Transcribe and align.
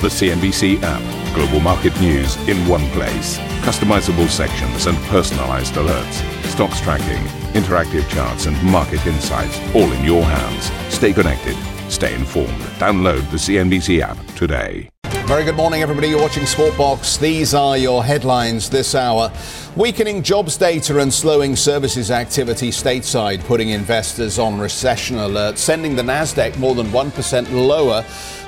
The 0.00 0.06
CNBC 0.06 0.80
app. 0.84 1.34
Global 1.34 1.58
market 1.58 2.00
news 2.00 2.36
in 2.48 2.56
one 2.68 2.88
place. 2.90 3.36
Customizable 3.66 4.28
sections 4.28 4.86
and 4.86 4.96
personalized 5.08 5.74
alerts. 5.74 6.44
Stocks 6.44 6.80
tracking, 6.80 7.20
interactive 7.60 8.08
charts, 8.08 8.46
and 8.46 8.62
market 8.62 9.04
insights 9.08 9.58
all 9.74 9.90
in 9.90 10.04
your 10.04 10.22
hands. 10.22 10.70
Stay 10.94 11.12
connected. 11.12 11.56
Stay 11.90 12.14
informed. 12.14 12.60
Download 12.78 13.28
the 13.32 13.38
CNBC 13.38 14.00
app 14.00 14.16
today. 14.36 14.88
Very 15.26 15.44
good 15.44 15.56
morning, 15.56 15.82
everybody. 15.82 16.10
You're 16.10 16.22
watching 16.22 16.46
Squawk 16.46 16.76
Box. 16.78 17.16
These 17.16 17.52
are 17.52 17.76
your 17.76 18.04
headlines 18.04 18.70
this 18.70 18.94
hour. 18.94 19.32
Weakening 19.76 20.22
jobs 20.22 20.56
data 20.56 21.00
and 21.00 21.12
slowing 21.12 21.54
services 21.54 22.10
activity 22.10 22.70
stateside, 22.70 23.44
putting 23.44 23.70
investors 23.70 24.38
on 24.38 24.58
recession 24.58 25.18
alert, 25.18 25.58
sending 25.58 25.96
the 25.96 26.02
Nasdaq 26.02 26.56
more 26.56 26.74
than 26.74 26.86
1% 26.86 27.52
lower 27.52 28.04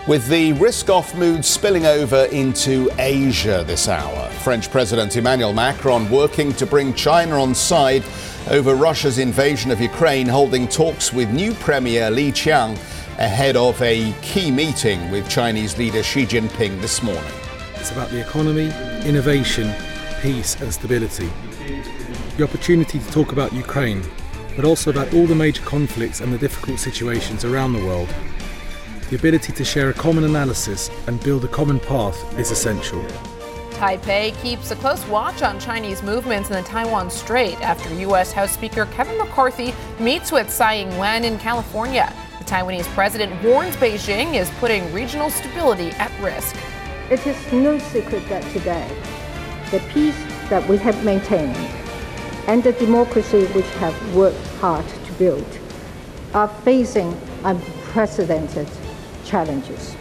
with 0.07 0.27
the 0.29 0.53
risk 0.55 0.89
off 0.89 1.15
mood 1.15 1.45
spilling 1.45 1.85
over 1.85 2.25
into 2.27 2.91
Asia 2.99 3.63
this 3.67 3.87
hour. 3.87 4.29
French 4.31 4.71
President 4.71 5.15
Emmanuel 5.17 5.53
Macron 5.53 6.11
working 6.11 6.53
to 6.55 6.67
bring 6.67 6.95
China 6.95 7.41
on 7.41 7.55
side 7.55 8.03
over 8.51 8.75
Russia's 8.75 9.19
invasion 9.19 9.71
of 9.71 9.81
Ukraine, 9.81 10.27
holding 10.27 10.67
talks 10.67 11.13
with 11.13 11.31
new 11.31 11.53
Premier 11.55 12.11
Li 12.11 12.33
Qiang 12.33 12.73
ahead 13.19 13.57
of 13.57 13.81
a 13.83 14.13
key 14.23 14.51
meeting 14.51 15.11
with 15.11 15.29
Chinese 15.29 15.77
leader 15.77 16.03
Xi 16.03 16.25
Jinping 16.25 16.81
this 16.81 17.03
morning. 17.03 17.33
It's 17.77 17.93
about 17.93 18.09
the 18.09 18.21
economy, 18.21 18.73
innovation, 19.07 19.71
peace, 20.23 20.59
and 20.61 20.73
stability. 20.73 21.31
The 22.39 22.45
opportunity 22.45 22.99
to 22.99 23.11
talk 23.13 23.33
about 23.33 23.53
Ukraine, 23.53 24.03
but 24.57 24.65
also 24.65 24.91
about 24.91 25.13
all 25.13 25.27
the 25.27 25.35
major 25.35 25.63
conflicts 25.63 26.21
and 26.21 26.33
the 26.33 26.39
difficult 26.39 26.79
situations 26.79 27.45
around 27.45 27.75
the 27.75 27.85
world. 27.85 28.09
The 29.11 29.17
ability 29.17 29.53
to 29.55 29.65
share 29.65 29.91
a 29.91 29.93
common 29.93 30.23
analysis 30.23 30.89
and 31.09 31.21
build 31.25 31.45
a 31.45 31.49
common 31.49 31.81
path 31.81 32.39
is 32.39 32.53
essential. 32.53 33.03
Taipei 33.73 34.41
keeps 34.41 34.71
a 34.71 34.77
close 34.77 35.05
watch 35.09 35.43
on 35.43 35.59
Chinese 35.59 36.01
movements 36.01 36.49
in 36.49 36.55
the 36.55 36.63
Taiwan 36.63 37.11
Strait 37.11 37.61
after 37.61 37.93
U.S. 37.93 38.31
House 38.31 38.53
Speaker 38.53 38.87
Kevin 38.93 39.19
McCarthy 39.19 39.75
meets 39.99 40.31
with 40.31 40.49
Tsai 40.49 40.83
Ing 40.83 40.97
wen 40.97 41.25
in 41.25 41.39
California. 41.39 42.15
The 42.39 42.45
Taiwanese 42.45 42.87
president 42.95 43.33
warns 43.43 43.75
Beijing 43.75 44.35
is 44.35 44.49
putting 44.61 44.93
regional 44.93 45.29
stability 45.29 45.91
at 45.99 46.13
risk. 46.23 46.55
It 47.11 47.27
is 47.27 47.53
no 47.53 47.81
secret 47.81 48.29
that 48.29 48.45
today, 48.53 48.89
the 49.73 49.81
peace 49.93 50.23
that 50.51 50.65
we 50.69 50.77
have 50.77 51.05
maintained 51.05 51.57
and 52.47 52.63
the 52.63 52.75
democracy 52.75 53.47
which 53.47 53.69
have 53.81 54.15
worked 54.15 54.47
hard 54.61 54.87
to 54.87 55.13
build 55.15 55.59
are 56.33 56.47
facing 56.63 57.21
unprecedented 57.43 58.69
challenges. 59.31 59.97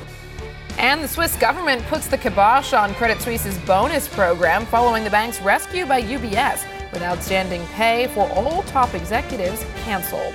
And 0.77 1.03
the 1.03 1.08
Swiss 1.08 1.35
government 1.38 1.83
puts 1.83 2.08
the 2.08 2.17
kibosh 2.17 2.73
on 2.73 2.94
Credit 2.95 3.22
Suisse's 3.22 3.58
bonus 3.59 4.08
program 4.08 4.66
following 4.66 5.03
the 5.03 5.09
bank's 5.09 5.41
rescue 5.41 5.86
by 5.86 6.02
UBS, 6.02 6.66
with 6.91 7.03
outstanding 7.03 7.66
pay 7.67 8.08
for 8.08 8.30
all 8.31 8.63
top 8.63 8.94
executives 8.95 9.63
canceled. 9.83 10.33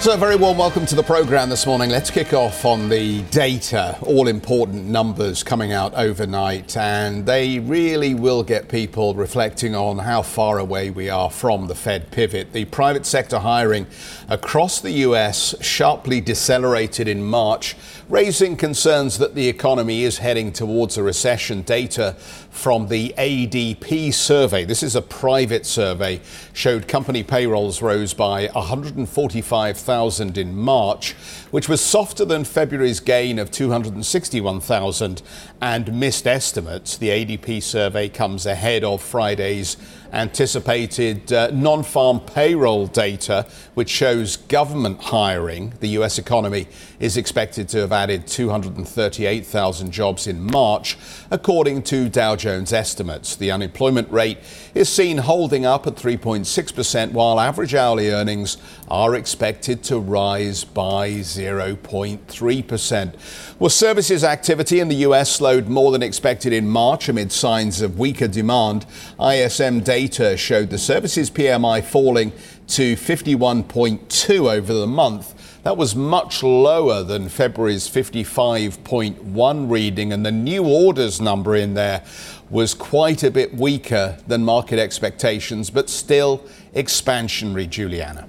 So, 0.00 0.16
very 0.16 0.36
warm 0.36 0.58
welcome 0.58 0.86
to 0.86 0.94
the 0.94 1.02
program 1.02 1.50
this 1.50 1.66
morning. 1.66 1.90
Let's 1.90 2.08
kick 2.08 2.32
off 2.32 2.64
on 2.64 2.88
the 2.88 3.22
data, 3.22 3.98
all 4.02 4.28
important 4.28 4.84
numbers 4.84 5.42
coming 5.42 5.72
out 5.72 5.92
overnight, 5.94 6.76
and 6.76 7.26
they 7.26 7.58
really 7.58 8.14
will 8.14 8.44
get 8.44 8.68
people 8.68 9.14
reflecting 9.14 9.74
on 9.74 9.98
how 9.98 10.22
far 10.22 10.60
away 10.60 10.90
we 10.90 11.10
are 11.10 11.28
from 11.28 11.66
the 11.66 11.74
Fed 11.74 12.12
pivot. 12.12 12.52
The 12.52 12.66
private 12.66 13.06
sector 13.06 13.40
hiring 13.40 13.88
across 14.28 14.80
the 14.80 14.92
US 14.92 15.56
sharply 15.60 16.20
decelerated 16.20 17.08
in 17.08 17.24
March, 17.24 17.74
raising 18.08 18.56
concerns 18.56 19.18
that 19.18 19.34
the 19.34 19.48
economy 19.48 20.04
is 20.04 20.18
heading 20.18 20.52
towards 20.52 20.96
a 20.96 21.02
recession. 21.02 21.62
Data 21.62 22.12
from 22.50 22.86
the 22.86 23.14
ADP 23.18 24.14
survey, 24.14 24.64
this 24.64 24.84
is 24.84 24.94
a 24.94 25.02
private 25.02 25.66
survey, 25.66 26.20
showed 26.52 26.86
company 26.86 27.24
payrolls 27.24 27.82
rose 27.82 28.14
by 28.14 28.48
145,000 29.88 30.36
in 30.36 30.54
March, 30.54 31.12
which 31.50 31.68
was 31.68 31.80
softer 31.80 32.24
than 32.24 32.44
February's 32.44 33.00
gain 33.00 33.38
of 33.38 33.50
261,000 33.50 35.22
and 35.62 35.98
missed 35.98 36.26
estimates. 36.26 36.96
The 36.98 37.08
ADP 37.08 37.62
survey 37.62 38.10
comes 38.10 38.44
ahead 38.44 38.84
of 38.84 39.02
Friday's 39.02 39.78
anticipated 40.12 41.32
uh, 41.32 41.50
non 41.52 41.82
farm 41.82 42.20
payroll 42.20 42.86
data, 42.86 43.46
which 43.74 43.90
shows 43.90 44.36
government 44.36 45.00
hiring. 45.00 45.72
The 45.80 45.88
US 46.00 46.18
economy 46.18 46.68
is 46.98 47.16
expected 47.16 47.68
to 47.70 47.78
have 47.78 47.92
added 47.92 48.26
238,000 48.26 49.92
jobs 49.92 50.26
in 50.26 50.42
March, 50.42 50.96
according 51.30 51.82
to 51.84 52.08
Dow 52.08 52.36
Jones 52.36 52.72
estimates. 52.72 53.36
The 53.36 53.50
unemployment 53.50 54.10
rate 54.10 54.38
is 54.74 54.88
seen 54.88 55.18
holding 55.18 55.64
up 55.64 55.86
at 55.86 55.94
3.6%, 55.94 57.12
while 57.12 57.38
average 57.38 57.74
hourly 57.74 58.10
earnings 58.10 58.56
are 58.88 59.14
expected 59.14 59.82
to 59.84 59.98
rise 59.98 60.64
by 60.64 61.10
0.3%. 61.10 63.14
Well, 63.58 63.70
services 63.70 64.24
activity 64.24 64.80
in 64.80 64.88
the 64.88 64.96
US 64.96 65.30
slowed 65.30 65.68
more 65.68 65.92
than 65.92 66.02
expected 66.02 66.52
in 66.52 66.68
March 66.68 67.08
amid 67.08 67.32
signs 67.32 67.80
of 67.80 67.98
weaker 67.98 68.28
demand. 68.28 68.86
ISM 69.20 69.80
data 69.80 69.97
showed 70.36 70.70
the 70.70 70.78
services 70.78 71.30
PMI 71.30 71.82
falling 71.82 72.32
to 72.68 72.94
51.2 72.94 74.52
over 74.52 74.72
the 74.72 74.86
month. 74.86 75.62
That 75.64 75.76
was 75.76 75.96
much 75.96 76.42
lower 76.42 77.02
than 77.02 77.28
February's 77.28 77.88
55.1 77.88 79.70
reading, 79.70 80.12
and 80.12 80.24
the 80.24 80.30
new 80.30 80.64
orders 80.64 81.20
number 81.20 81.56
in 81.56 81.74
there 81.74 82.04
was 82.48 82.74
quite 82.74 83.22
a 83.22 83.30
bit 83.30 83.54
weaker 83.54 84.18
than 84.26 84.44
market 84.44 84.78
expectations, 84.78 85.70
but 85.70 85.90
still 85.90 86.44
expansionary, 86.74 87.68
Juliana. 87.68 88.28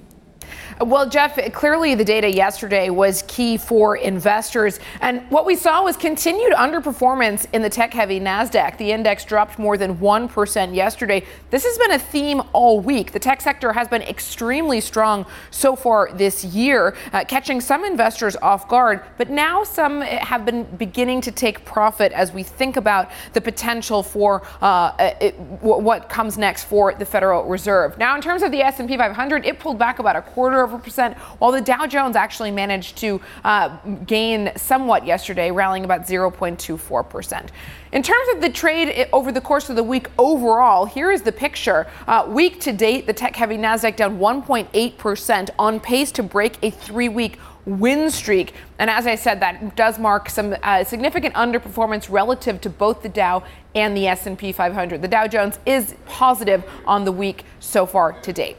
Well, 0.80 1.06
Geoff, 1.06 1.38
clearly 1.52 1.94
the 1.94 2.06
data 2.06 2.34
yesterday 2.34 2.88
was 2.88 3.22
key 3.28 3.58
for 3.58 3.96
investors. 3.96 4.80
And 5.02 5.30
what 5.30 5.44
we 5.44 5.54
saw 5.54 5.84
was 5.84 5.94
continued 5.94 6.54
underperformance 6.54 7.46
in 7.52 7.60
the 7.60 7.68
tech 7.68 7.92
heavy 7.92 8.18
NASDAQ. 8.18 8.78
The 8.78 8.90
index 8.90 9.26
dropped 9.26 9.58
more 9.58 9.76
than 9.76 9.98
1% 9.98 10.74
yesterday. 10.74 11.22
This 11.50 11.64
has 11.64 11.76
been 11.76 11.90
a 11.90 11.98
theme 11.98 12.40
all 12.54 12.80
week. 12.80 13.12
The 13.12 13.18
tech 13.18 13.42
sector 13.42 13.74
has 13.74 13.88
been 13.88 14.00
extremely 14.00 14.80
strong 14.80 15.26
so 15.50 15.76
far 15.76 16.12
this 16.14 16.46
year, 16.46 16.96
uh, 17.12 17.24
catching 17.28 17.60
some 17.60 17.84
investors 17.84 18.34
off 18.36 18.66
guard. 18.66 19.02
But 19.18 19.28
now 19.28 19.64
some 19.64 20.00
have 20.00 20.46
been 20.46 20.64
beginning 20.76 21.20
to 21.22 21.30
take 21.30 21.62
profit 21.66 22.10
as 22.12 22.32
we 22.32 22.42
think 22.42 22.78
about 22.78 23.10
the 23.34 23.42
potential 23.42 24.02
for 24.02 24.46
uh, 24.62 24.92
it, 25.20 25.38
what 25.60 26.08
comes 26.08 26.38
next 26.38 26.64
for 26.64 26.94
the 26.94 27.04
Federal 27.04 27.44
Reserve. 27.44 27.98
Now, 27.98 28.16
in 28.16 28.22
terms 28.22 28.42
of 28.42 28.50
the 28.50 28.62
S&P 28.62 28.96
500, 28.96 29.44
it 29.44 29.58
pulled 29.58 29.78
back 29.78 29.98
about 29.98 30.16
a 30.16 30.22
quarter 30.22 30.62
of 30.62 30.69
a 30.74 30.78
percent, 30.78 31.16
while 31.38 31.52
the 31.52 31.60
Dow 31.60 31.86
Jones 31.86 32.16
actually 32.16 32.50
managed 32.50 32.96
to 32.98 33.20
uh, 33.44 33.76
gain 34.06 34.52
somewhat 34.56 35.06
yesterday, 35.06 35.50
rallying 35.50 35.84
about 35.84 36.02
0.24 36.02 37.08
percent. 37.08 37.52
In 37.92 38.02
terms 38.02 38.28
of 38.34 38.40
the 38.40 38.50
trade 38.50 39.08
over 39.12 39.32
the 39.32 39.40
course 39.40 39.68
of 39.68 39.76
the 39.76 39.82
week 39.82 40.06
overall, 40.18 40.84
here 40.84 41.10
is 41.10 41.22
the 41.22 41.32
picture. 41.32 41.86
Uh, 42.06 42.26
week 42.28 42.60
to 42.60 42.72
date, 42.72 43.06
the 43.06 43.12
tech 43.12 43.34
heavy 43.34 43.56
NASDAQ 43.56 43.96
down 43.96 44.18
1.8%, 44.18 45.50
on 45.58 45.80
pace 45.80 46.12
to 46.12 46.22
break 46.22 46.56
a 46.62 46.70
three 46.70 47.08
week 47.08 47.38
win 47.66 48.10
streak. 48.10 48.54
And 48.78 48.88
as 48.88 49.06
I 49.06 49.14
said, 49.14 49.40
that 49.40 49.76
does 49.76 49.98
mark 49.98 50.30
some 50.30 50.56
uh, 50.62 50.84
significant 50.84 51.34
underperformance 51.34 52.10
relative 52.10 52.60
to 52.62 52.70
both 52.70 53.02
the 53.02 53.08
Dow 53.08 53.42
and 53.74 53.96
the 53.96 54.06
S&P 54.08 54.52
500. 54.52 55.02
The 55.02 55.08
Dow 55.08 55.26
Jones 55.26 55.58
is 55.66 55.94
positive 56.06 56.64
on 56.86 57.04
the 57.04 57.12
week 57.12 57.44
so 57.60 57.86
far 57.86 58.12
to 58.12 58.32
date. 58.32 58.56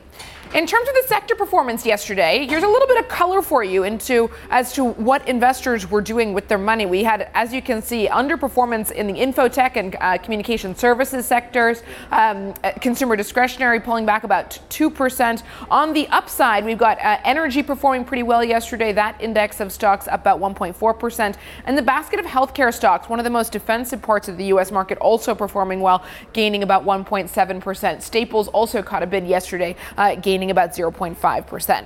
In 0.54 0.68
terms 0.68 0.86
of 0.90 0.94
the 0.96 1.04
sector 1.08 1.34
performance 1.34 1.86
yesterday, 1.86 2.46
here's 2.46 2.64
a 2.64 2.68
little 2.68 2.86
bit 2.86 2.98
of 2.98 3.08
color 3.08 3.42
for 3.42 3.64
you 3.64 3.84
into 3.86 4.30
as 4.50 4.74
to 4.74 4.84
what 4.84 5.26
investors 5.26 5.90
were 5.90 6.02
doing 6.02 6.34
with 6.34 6.50
their 6.50 6.58
money. 6.58 6.86
We 6.86 7.06
had, 7.06 7.32
as 7.34 7.54
you 7.54 7.62
can 7.62 7.82
see, 7.82 8.10
underperformance 8.10 8.92
in 8.92 9.08
the 9.08 9.14
infotech 9.14 9.78
and 9.78 9.96
uh, 10.02 10.18
communication 10.18 10.76
services 10.76 11.26
sectors. 11.26 11.84
Um, 12.12 12.54
uh, 12.66 12.74
consumer 12.82 13.16
discretionary 13.16 13.80
pulling 13.80 14.06
back 14.06 14.26
about 14.26 14.60
2%. 14.70 15.42
On 15.70 15.94
the 15.94 16.06
upside, 16.10 16.66
we've 16.66 16.78
got 16.78 17.00
uh, 17.00 17.20
energy 17.24 17.64
performing 17.64 18.04
pretty 18.04 18.24
well 18.24 18.44
yesterday. 18.44 18.92
That 18.92 19.22
index 19.22 19.62
of 19.62 19.72
stocks 19.72 20.10
up 20.10 20.20
about 20.20 20.42
1.4%. 20.42 21.36
And 21.64 21.78
the 21.78 21.82
basket 21.82 22.20
of 22.20 22.26
healthcare 22.26 22.74
stocks, 22.74 23.08
one 23.08 23.20
of 23.20 23.24
the 23.24 23.30
most 23.30 23.54
defensive 23.54 24.02
parts 24.02 24.28
of 24.28 24.36
the 24.36 24.46
U.S. 24.48 24.70
market, 24.70 24.98
also 24.98 25.34
performing 25.34 25.80
well, 25.80 26.04
gaining 26.34 26.62
about 26.62 26.84
1.7%. 26.84 28.02
Staples 28.02 28.50
also 28.50 28.84
caught 28.84 29.02
a 29.02 29.08
bid 29.08 29.26
yesterday, 29.26 29.78
uh, 29.98 30.16
gaining 30.16 30.41
gaining 30.42 30.50
about 30.50 30.72
0.5%. 30.72 31.86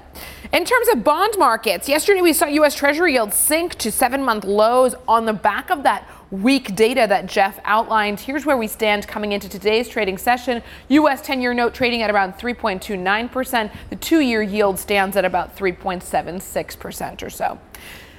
In 0.54 0.64
terms 0.64 0.88
of 0.88 1.04
bond 1.04 1.34
markets, 1.38 1.90
yesterday 1.90 2.22
we 2.22 2.32
saw 2.32 2.46
U.S. 2.46 2.74
Treasury 2.74 3.14
yields 3.14 3.36
sink 3.36 3.76
to 3.76 3.92
seven 3.92 4.24
month 4.24 4.46
lows 4.46 4.96
on 5.10 5.26
the 5.26 5.34
back 5.34 5.70
of 5.70 5.84
that 5.84 6.08
weak 6.32 6.74
data 6.74 7.06
that 7.10 7.26
Geoff 7.26 7.60
outlined. 7.66 8.22
Here's 8.22 8.46
where 8.46 8.56
we 8.56 8.68
stand 8.68 9.08
coming 9.10 9.34
into 9.34 9.50
today's 9.50 9.90
trading 9.90 10.18
session. 10.18 10.64
U.S. 10.88 11.22
10 11.22 11.42
year 11.42 11.54
note 11.54 11.74
trading 11.74 12.02
at 12.02 12.10
around 12.10 12.34
3.29%. 12.36 13.72
The 13.90 13.96
two 13.98 14.22
year 14.22 14.42
yield 14.42 14.80
stands 14.80 15.18
at 15.18 15.26
about 15.26 15.58
3.76% 15.58 17.24
or 17.24 17.30
so. 17.30 17.60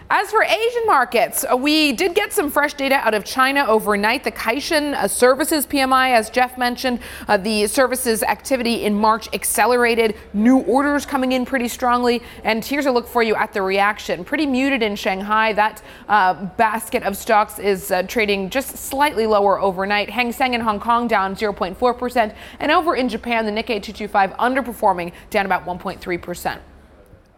As 0.08 0.30
for 0.30 0.44
Asian 0.44 0.86
markets, 0.86 1.44
uh, 1.44 1.56
we 1.56 1.90
did 1.92 2.14
get 2.14 2.32
some 2.32 2.48
fresh 2.48 2.74
data 2.74 2.94
out 2.94 3.12
of 3.12 3.24
China 3.24 3.64
overnight. 3.66 4.22
The 4.22 4.30
Caixin 4.30 4.94
uh, 4.94 5.08
Services 5.08 5.66
PMI, 5.66 6.10
as 6.10 6.30
Geoff 6.30 6.56
mentioned, 6.56 7.00
uh, 7.26 7.36
the 7.36 7.66
services 7.66 8.22
activity 8.22 8.84
in 8.84 8.94
March 8.94 9.28
accelerated. 9.34 10.14
New 10.32 10.58
orders 10.58 11.04
coming 11.04 11.32
in 11.32 11.44
pretty 11.44 11.66
strongly. 11.66 12.22
And 12.44 12.64
here's 12.64 12.86
a 12.86 12.92
look 12.92 13.08
for 13.08 13.24
you 13.24 13.34
at 13.34 13.52
the 13.52 13.62
reaction. 13.62 14.24
Pretty 14.24 14.46
muted 14.46 14.80
in 14.80 14.94
Shanghai. 14.94 15.52
That 15.52 15.82
uh, 16.08 16.34
basket 16.56 17.02
of 17.02 17.16
stocks 17.16 17.58
is 17.58 17.90
uh, 17.90 18.04
trading 18.04 18.48
just 18.48 18.76
slightly 18.76 19.26
lower 19.26 19.60
overnight. 19.60 20.08
Hang 20.08 20.30
Seng 20.30 20.54
in 20.54 20.60
Hong 20.60 20.78
Kong 20.78 21.08
down 21.08 21.34
0.4%. 21.34 22.32
And 22.60 22.70
over 22.70 22.94
in 22.94 23.08
Japan, 23.08 23.44
the 23.44 23.50
Nikkei 23.50 23.82
225 23.82 24.30
underperforming, 24.34 25.12
down 25.30 25.46
about 25.46 25.66
1.3%. 25.66 26.60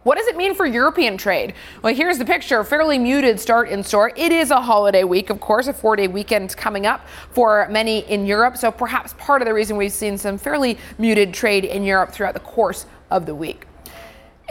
What 0.03 0.17
does 0.17 0.27
it 0.27 0.37
mean 0.37 0.55
for 0.55 0.65
European 0.65 1.17
trade? 1.17 1.53
Well, 1.81 1.93
here's 1.93 2.17
the 2.17 2.25
picture 2.25 2.63
fairly 2.63 2.97
muted 2.97 3.37
start 3.37 3.67
in 3.67 3.83
store. 3.83 4.13
It 4.15 4.31
is 4.31 4.49
a 4.49 4.61
holiday 4.61 5.03
week, 5.03 5.29
of 5.29 5.41
course, 5.41 5.67
a 5.67 5.73
four 5.73 5.97
day 5.97 6.07
weekend 6.07 6.55
coming 6.55 6.85
up 6.85 7.05
for 7.31 7.67
many 7.69 7.99
in 8.09 8.25
Europe. 8.25 8.55
So 8.55 8.71
perhaps 8.71 9.13
part 9.17 9.41
of 9.41 9.45
the 9.45 9.53
reason 9.53 9.75
we've 9.75 9.91
seen 9.91 10.17
some 10.17 10.37
fairly 10.37 10.77
muted 10.97 11.33
trade 11.33 11.65
in 11.65 11.83
Europe 11.83 12.11
throughout 12.11 12.33
the 12.33 12.39
course 12.39 12.85
of 13.11 13.25
the 13.25 13.35
week. 13.35 13.68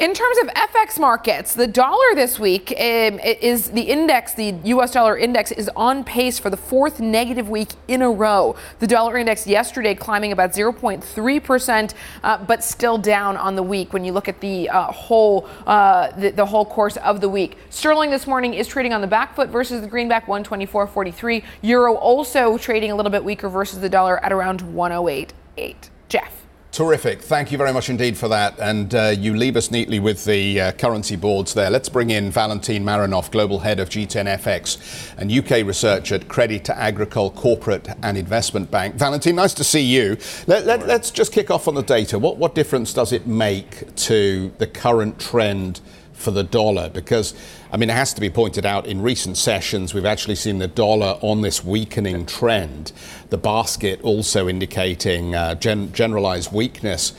In 0.00 0.14
terms 0.14 0.38
of 0.38 0.46
FX 0.54 1.00
markets, 1.00 1.54
the 1.54 1.66
dollar 1.66 2.14
this 2.14 2.38
week 2.38 2.70
um, 2.70 3.18
is 3.18 3.70
the 3.70 3.80
index, 3.82 4.32
the 4.32 4.54
US 4.62 4.92
dollar 4.92 5.18
index 5.18 5.50
is 5.50 5.68
on 5.74 6.04
pace 6.04 6.38
for 6.38 6.50
the 6.50 6.56
fourth 6.56 7.00
negative 7.00 7.48
week 7.48 7.70
in 7.88 8.02
a 8.02 8.08
row. 8.08 8.54
The 8.78 8.86
dollar 8.86 9.18
index 9.18 9.44
yesterday 9.44 9.96
climbing 9.96 10.30
about 10.30 10.52
0.3%, 10.52 11.94
uh, 12.22 12.44
but 12.44 12.62
still 12.62 12.96
down 12.96 13.36
on 13.36 13.56
the 13.56 13.62
week 13.64 13.92
when 13.92 14.04
you 14.04 14.12
look 14.12 14.28
at 14.28 14.40
the 14.40 14.68
uh, 14.68 14.84
whole 14.84 15.48
uh, 15.66 16.12
the, 16.12 16.30
the, 16.30 16.46
whole 16.46 16.64
course 16.64 16.96
of 16.98 17.20
the 17.20 17.28
week. 17.28 17.58
Sterling 17.70 18.10
this 18.10 18.28
morning 18.28 18.54
is 18.54 18.68
trading 18.68 18.92
on 18.92 19.00
the 19.00 19.08
back 19.08 19.34
foot 19.34 19.48
versus 19.48 19.80
the 19.80 19.88
greenback 19.88 20.26
124.43. 20.26 21.42
Euro 21.62 21.96
also 21.96 22.56
trading 22.56 22.92
a 22.92 22.94
little 22.94 23.10
bit 23.10 23.24
weaker 23.24 23.48
versus 23.48 23.80
the 23.80 23.88
dollar 23.88 24.24
at 24.24 24.32
around 24.32 24.60
108.8. 24.60 25.74
Geoff. 26.08 26.37
Terrific. 26.70 27.22
Thank 27.22 27.50
you 27.50 27.56
very 27.56 27.72
much 27.72 27.88
indeed 27.88 28.16
for 28.16 28.28
that. 28.28 28.58
And 28.60 28.94
uh, 28.94 29.14
you 29.18 29.34
leave 29.34 29.56
us 29.56 29.70
neatly 29.70 30.00
with 30.00 30.24
the 30.24 30.60
uh, 30.60 30.72
currency 30.72 31.16
boards 31.16 31.54
there. 31.54 31.70
Let's 31.70 31.88
bring 31.88 32.10
in 32.10 32.30
Valentin 32.30 32.84
Marinov, 32.84 33.30
Global 33.30 33.58
Head 33.58 33.80
of 33.80 33.88
G10FX 33.88 35.14
and 35.16 35.32
UK 35.32 35.66
Research 35.66 36.12
at 36.12 36.28
Credit 36.28 36.68
Agricole 36.70 37.30
Corporate 37.30 37.88
and 38.02 38.18
Investment 38.18 38.70
Bank. 38.70 38.96
Valentin, 38.96 39.36
nice 39.36 39.54
to 39.54 39.64
see 39.64 39.80
you. 39.80 40.18
Let, 40.46 40.66
let, 40.66 41.10
just 41.14 41.32
kick 41.32 41.50
off 41.50 41.68
on 41.68 41.74
the 41.74 41.82
data. 41.82 42.18
What, 42.18 42.36
what 42.36 42.54
difference 42.54 42.92
does 42.92 43.12
it 43.12 43.26
make 43.26 43.94
to 43.96 44.52
the 44.58 44.66
current 44.66 45.18
trend 45.18 45.80
for 46.18 46.30
the 46.30 46.42
dollar? 46.42 46.88
Because 46.88 47.34
I 47.70 47.76
mean, 47.76 47.90
it 47.90 47.94
has 47.94 48.14
to 48.14 48.20
be 48.20 48.30
pointed 48.30 48.64
out 48.64 48.86
in 48.86 49.02
recent 49.02 49.36
sessions, 49.36 49.92
we've 49.92 50.06
actually 50.06 50.36
seen 50.36 50.58
the 50.58 50.68
dollar 50.68 51.18
on 51.20 51.42
this 51.42 51.64
weakening 51.64 52.26
trend. 52.26 52.92
The 53.30 53.38
basket 53.38 54.00
also 54.02 54.48
indicating 54.48 55.34
uh, 55.34 55.54
gen- 55.54 55.92
generalized 55.92 56.52
weakness 56.52 57.12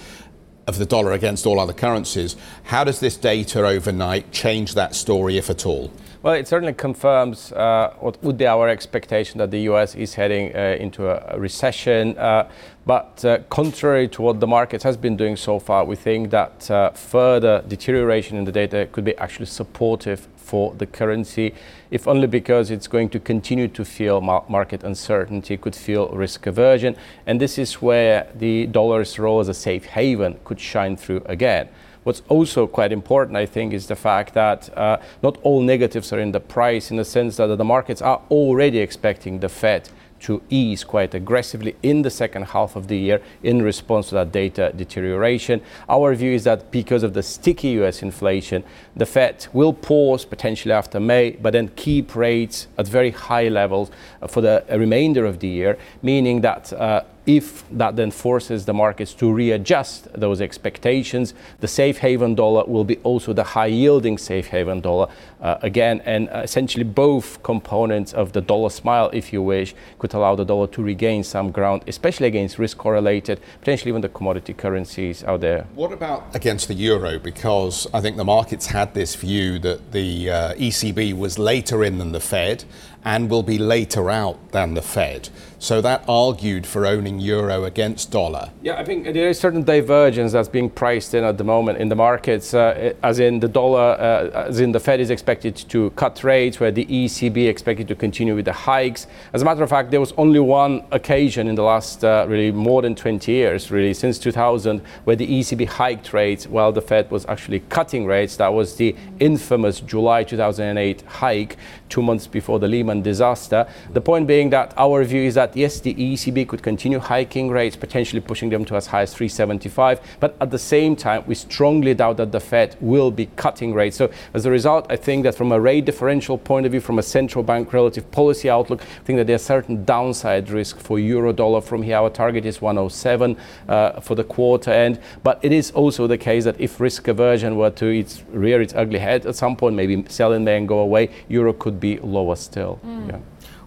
of 0.68 0.78
the 0.78 0.86
dollar 0.86 1.12
against 1.14 1.46
all 1.46 1.60
other 1.60 1.74
currencies. 1.74 2.36
How 2.64 2.84
does 2.84 3.00
this 3.00 3.18
data 3.18 3.66
overnight 3.66 4.32
change 4.32 4.74
that 4.76 4.96
story, 4.96 5.38
if 5.38 5.50
at 5.50 5.66
all? 5.66 5.92
Well, 6.22 6.34
it 6.34 6.50
certainly 6.50 6.74
confirms 6.74 7.54
uh, 7.54 7.94
what 8.02 8.22
would 8.22 8.38
be 8.38 8.46
our 8.46 8.68
expectation 8.68 9.38
that 9.38 9.52
the 9.52 9.62
US 9.72 9.96
is 9.96 10.16
heading 10.16 10.54
uh, 10.54 10.76
into 10.78 11.08
a, 11.08 11.40
recession. 11.40 12.18
Uh, 12.18 12.50
but 12.86 13.24
uh, 13.24 13.38
contrary 13.50 14.10
to 14.10 14.22
what 14.22 14.42
the 14.42 14.48
market 14.48 14.84
has 14.84 14.98
been 14.98 15.16
doing 15.16 15.38
so 15.38 15.60
far, 15.60 15.86
we 15.86 15.96
think 15.96 16.32
that 16.32 16.70
uh, 16.70 16.90
further 16.92 17.64
deterioration 17.66 18.36
in 18.36 18.44
the 18.44 18.52
data 18.52 18.90
could 18.92 19.06
be 19.06 19.16
actually 19.16 19.46
supportive 19.46 20.28
for 20.36 20.74
the 20.74 20.86
currency, 20.86 21.56
if 21.90 22.06
only 22.06 22.28
because 22.28 22.70
it's 22.70 22.88
going 22.88 23.08
to 23.10 23.20
continue 23.22 23.70
to 23.70 23.86
feel 23.86 24.20
market 24.20 24.84
uncertainty, 24.84 25.56
could 25.56 25.76
feel 25.76 26.10
risk 26.10 26.48
aversion. 26.48 26.98
And 27.28 27.40
this 27.40 27.58
is 27.58 27.82
where 27.82 28.28
the 28.36 28.66
dollar's 28.66 29.18
role 29.20 29.40
as 29.40 29.48
a 29.48 29.54
safe 29.54 29.86
haven 29.86 30.38
could 30.44 30.60
shine 30.60 30.98
through 30.98 31.22
again. 31.28 31.70
What's 32.04 32.22
also 32.30 32.66
quite 32.66 32.92
important, 32.92 33.38
I 33.38 33.46
think, 33.46 33.74
is 33.74 33.88
the 33.88 33.96
fact 33.96 34.34
that 34.34 34.76
uh, 34.78 34.98
not 35.22 35.38
all 35.44 35.62
negatives 35.62 36.14
are 36.14 36.20
in 36.20 36.32
the 36.32 36.40
price 36.40 36.92
in 36.92 36.98
the 36.98 37.06
sense 37.06 37.38
that 37.38 37.48
the 37.58 37.64
markets 37.64 38.02
are 38.02 38.22
already 38.32 38.80
expecting 38.80 39.40
the 39.40 39.50
Fed 39.50 39.90
to 40.22 40.42
ease 40.50 40.84
quite 40.84 41.14
aggressively 41.14 41.76
in 41.84 42.02
the 42.02 42.10
second 42.10 42.44
half 42.44 42.76
of 42.76 42.88
the 42.88 42.98
year 42.98 43.22
in 43.44 43.62
response 43.62 44.10
to 44.10 44.16
that 44.16 44.32
data 44.32 44.72
deterioration. 44.76 45.62
Our 45.88 46.14
view 46.16 46.34
is 46.34 46.44
that 46.44 46.72
because 46.72 47.04
of 47.04 47.14
the 47.14 47.24
sticky 47.24 47.70
US 47.82 48.02
inflation, 48.02 48.64
the 48.96 49.06
Fed 49.06 49.48
will 49.54 49.74
pause 49.74 50.26
potentially 50.26 50.74
after 50.74 51.00
May, 51.00 51.32
but 51.32 51.54
then 51.54 51.70
keep 51.76 52.16
rates 52.16 52.68
at 52.78 52.88
very 52.88 53.12
high 53.12 53.48
levels 53.48 53.92
for 54.28 54.42
the 54.42 54.64
remainder 54.70 55.26
of 55.26 55.40
the 55.40 55.48
year, 55.48 55.78
meaning 56.02 56.42
that 56.42 56.74
uh, 56.74 57.04
if 57.30 57.64
that 57.70 57.96
then 57.96 58.10
forces 58.10 58.66
the 58.66 58.74
markets 58.74 59.14
to 59.14 59.32
readjust 59.32 60.12
those 60.14 60.42
expectations, 60.42 61.36
the 61.60 61.68
safe 61.68 62.00
haven 62.00 62.34
dollar 62.34 62.64
will 62.66 62.84
be 62.84 62.98
also 63.04 63.34
the 63.34 63.44
high 63.44 63.68
yielding 63.68 64.18
safe 64.18 64.48
haven 64.48 64.82
dollar 64.82 65.08
uh, 65.40 65.58
again. 65.62 66.02
And 66.06 66.28
essentially, 66.34 66.84
both 66.84 67.44
components 67.44 68.14
of 68.14 68.34
the 68.34 68.42
dollar 68.42 68.72
smile, 68.72 69.12
if 69.14 69.32
you 69.32 69.44
wish, 69.44 69.76
could 70.00 70.16
allow 70.16 70.34
the 70.34 70.44
dollar 70.44 70.66
to 70.68 70.82
regain 70.82 71.24
some 71.24 71.52
ground, 71.52 71.84
especially 71.86 72.26
against 72.26 72.58
risk 72.58 72.78
correlated, 72.78 73.40
potentially 73.60 73.90
even 73.90 74.02
the 74.02 74.10
commodity 74.10 74.56
currencies 74.56 75.24
out 75.24 75.42
there. 75.42 75.68
What 75.76 75.92
about 75.92 76.36
against 76.36 76.68
the 76.68 76.74
euro? 76.74 77.20
Because 77.20 77.86
I 77.94 78.02
think 78.02 78.18
the 78.18 78.26
markets 78.26 78.66
had 78.66 78.96
this 78.96 79.14
view 79.14 79.60
that 79.60 79.92
the 79.92 80.32
uh, 80.32 80.54
ECB 80.56 81.16
was 81.16 81.38
later 81.38 81.84
in 81.84 82.00
than 82.00 82.12
the 82.12 82.20
Fed 82.20 82.64
and 83.06 83.30
will 83.30 83.44
be 83.44 83.58
later 83.58 84.10
out 84.10 84.52
than 84.52 84.74
the 84.74 84.82
Fed. 84.82 85.30
So 85.62 85.82
that 85.82 86.06
argued 86.08 86.66
for 86.66 86.86
owning 86.86 87.20
euro 87.20 87.66
against 87.66 88.12
dollar. 88.12 88.50
Yeah, 88.62 88.80
I 88.80 88.86
think 88.86 89.04
there 89.04 89.28
is 89.28 89.38
certain 89.38 89.64
divergence 89.64 90.32
that's 90.32 90.48
being 90.48 90.70
priced 90.70 91.14
in 91.14 91.26
at 91.26 91.38
the 91.38 91.44
moment 91.44 91.80
in 91.80 91.90
the 91.90 91.98
markets, 91.98 92.54
uh, 92.54 92.94
as 93.04 93.20
in 93.20 93.42
the 93.42 93.50
dollar, 93.50 93.98
uh, 94.00 94.48
as 94.48 94.62
in 94.62 94.72
the 94.72 94.80
Fed 94.80 95.02
is 95.02 95.10
expected 95.10 95.58
to 95.58 95.90
cut 95.92 96.24
rates, 96.24 96.62
where 96.62 96.72
the 96.72 96.86
ECB 96.86 97.50
expected 97.50 97.90
to 97.90 97.96
continue 97.96 98.36
with 98.36 98.46
the 98.46 98.54
hikes. 98.54 99.06
As 99.34 99.42
a 99.42 99.46
matter 99.46 99.62
of 99.62 99.70
fact, 99.70 99.92
there 99.92 100.00
was 100.00 100.14
only 100.14 100.40
one 100.40 100.86
occasion 100.92 101.50
in 101.50 101.56
the 101.56 101.64
last 101.64 102.06
uh, 102.06 102.26
really 102.30 102.54
more 102.54 102.82
than 102.82 102.96
20 102.96 103.30
years, 103.30 103.70
really 103.70 103.94
since 103.94 104.18
2000, 104.18 104.82
where 105.04 105.18
the 105.18 105.28
ECB 105.28 105.68
hiked 105.68 106.14
rates 106.14 106.48
while 106.48 106.72
the 106.72 106.82
Fed 106.82 107.12
was 107.12 107.26
actually 107.26 107.60
cutting 107.68 108.06
rates. 108.06 108.38
That 108.38 108.54
was 108.54 108.78
the 108.78 108.96
infamous 109.20 109.82
July 109.82 110.24
2008 110.24 111.02
hike, 111.02 111.58
two 111.90 112.02
months 112.02 112.28
before 112.28 112.60
the 112.60 112.68
Lehman 112.70 113.02
disaster. 113.02 113.68
The 113.92 114.02
point 114.02 114.26
being 114.26 114.52
that 114.52 114.74
our 114.78 115.04
view 115.04 115.24
is 115.24 115.36
that 115.36 115.49
that 115.50 115.60
yes, 115.60 115.80
the 115.80 115.94
ECB 115.94 116.48
could 116.48 116.62
continue 116.62 117.00
hiking 117.00 117.50
rates, 117.50 117.76
potentially 117.76 118.22
pushing 118.22 118.50
them 118.50 118.66
to 118.66 118.76
as 118.76 118.88
high 118.88 119.02
as 119.02 119.14
375, 119.14 120.00
but 120.20 120.36
at 120.42 120.52
the 120.52 120.60
same 120.60 120.96
time, 120.96 121.24
we 121.26 121.36
strongly 121.36 121.94
doubt 121.94 122.18
that 122.18 122.32
the 122.32 122.40
Fed 122.40 122.76
will 122.80 123.12
be 123.12 123.28
cutting 123.36 123.74
rates. 123.74 123.98
So 123.98 124.10
as 124.34 124.46
a 124.46 124.52
result, 124.52 124.86
I 124.90 124.96
think 124.96 125.24
that 125.24 125.36
from 125.36 125.52
a 125.52 125.60
rate 125.60 125.86
differential 125.86 126.38
point 126.38 126.66
of 126.66 126.72
view, 126.72 126.82
from 126.82 127.00
a 127.00 127.04
central 127.04 127.44
bank 127.44 127.74
relative 127.74 128.10
policy 128.12 128.50
outlook, 128.50 128.82
I 128.82 129.04
think 129.04 129.18
that 129.18 129.28
there's 129.28 129.44
certain 129.44 129.86
downside 129.86 130.50
risk 130.50 130.80
for 130.80 131.00
euro 131.00 131.34
dollar 131.34 131.62
from 131.62 131.82
here. 131.82 131.98
Our 131.98 132.10
target 132.10 132.46
is 132.46 132.62
107 132.62 133.38
uh, 133.68 134.00
for 134.02 134.16
the 134.16 134.24
quarter 134.24 134.72
end, 134.72 135.00
but 135.24 135.40
it 135.42 135.52
is 135.52 135.72
also 135.72 136.08
the 136.08 136.18
case 136.18 136.44
that 136.44 136.60
if 136.60 136.80
risk 136.80 137.08
aversion 137.08 137.58
were 137.58 137.72
to 137.72 137.88
its 137.88 138.24
rear 138.32 138.62
its 138.62 138.74
ugly 138.76 139.00
head 139.00 139.26
at 139.26 139.36
some 139.36 139.56
point, 139.56 139.76
maybe 139.76 140.06
sell 140.10 140.34
in 140.34 140.46
there 140.46 140.58
and 140.58 140.68
go 140.68 140.80
away, 140.80 141.10
euro 141.28 141.54
could 141.54 141.80
be 141.80 141.98
lower 142.00 142.36
still. 142.36 142.80
Mm. 142.86 143.10
Yeah. 143.10 143.20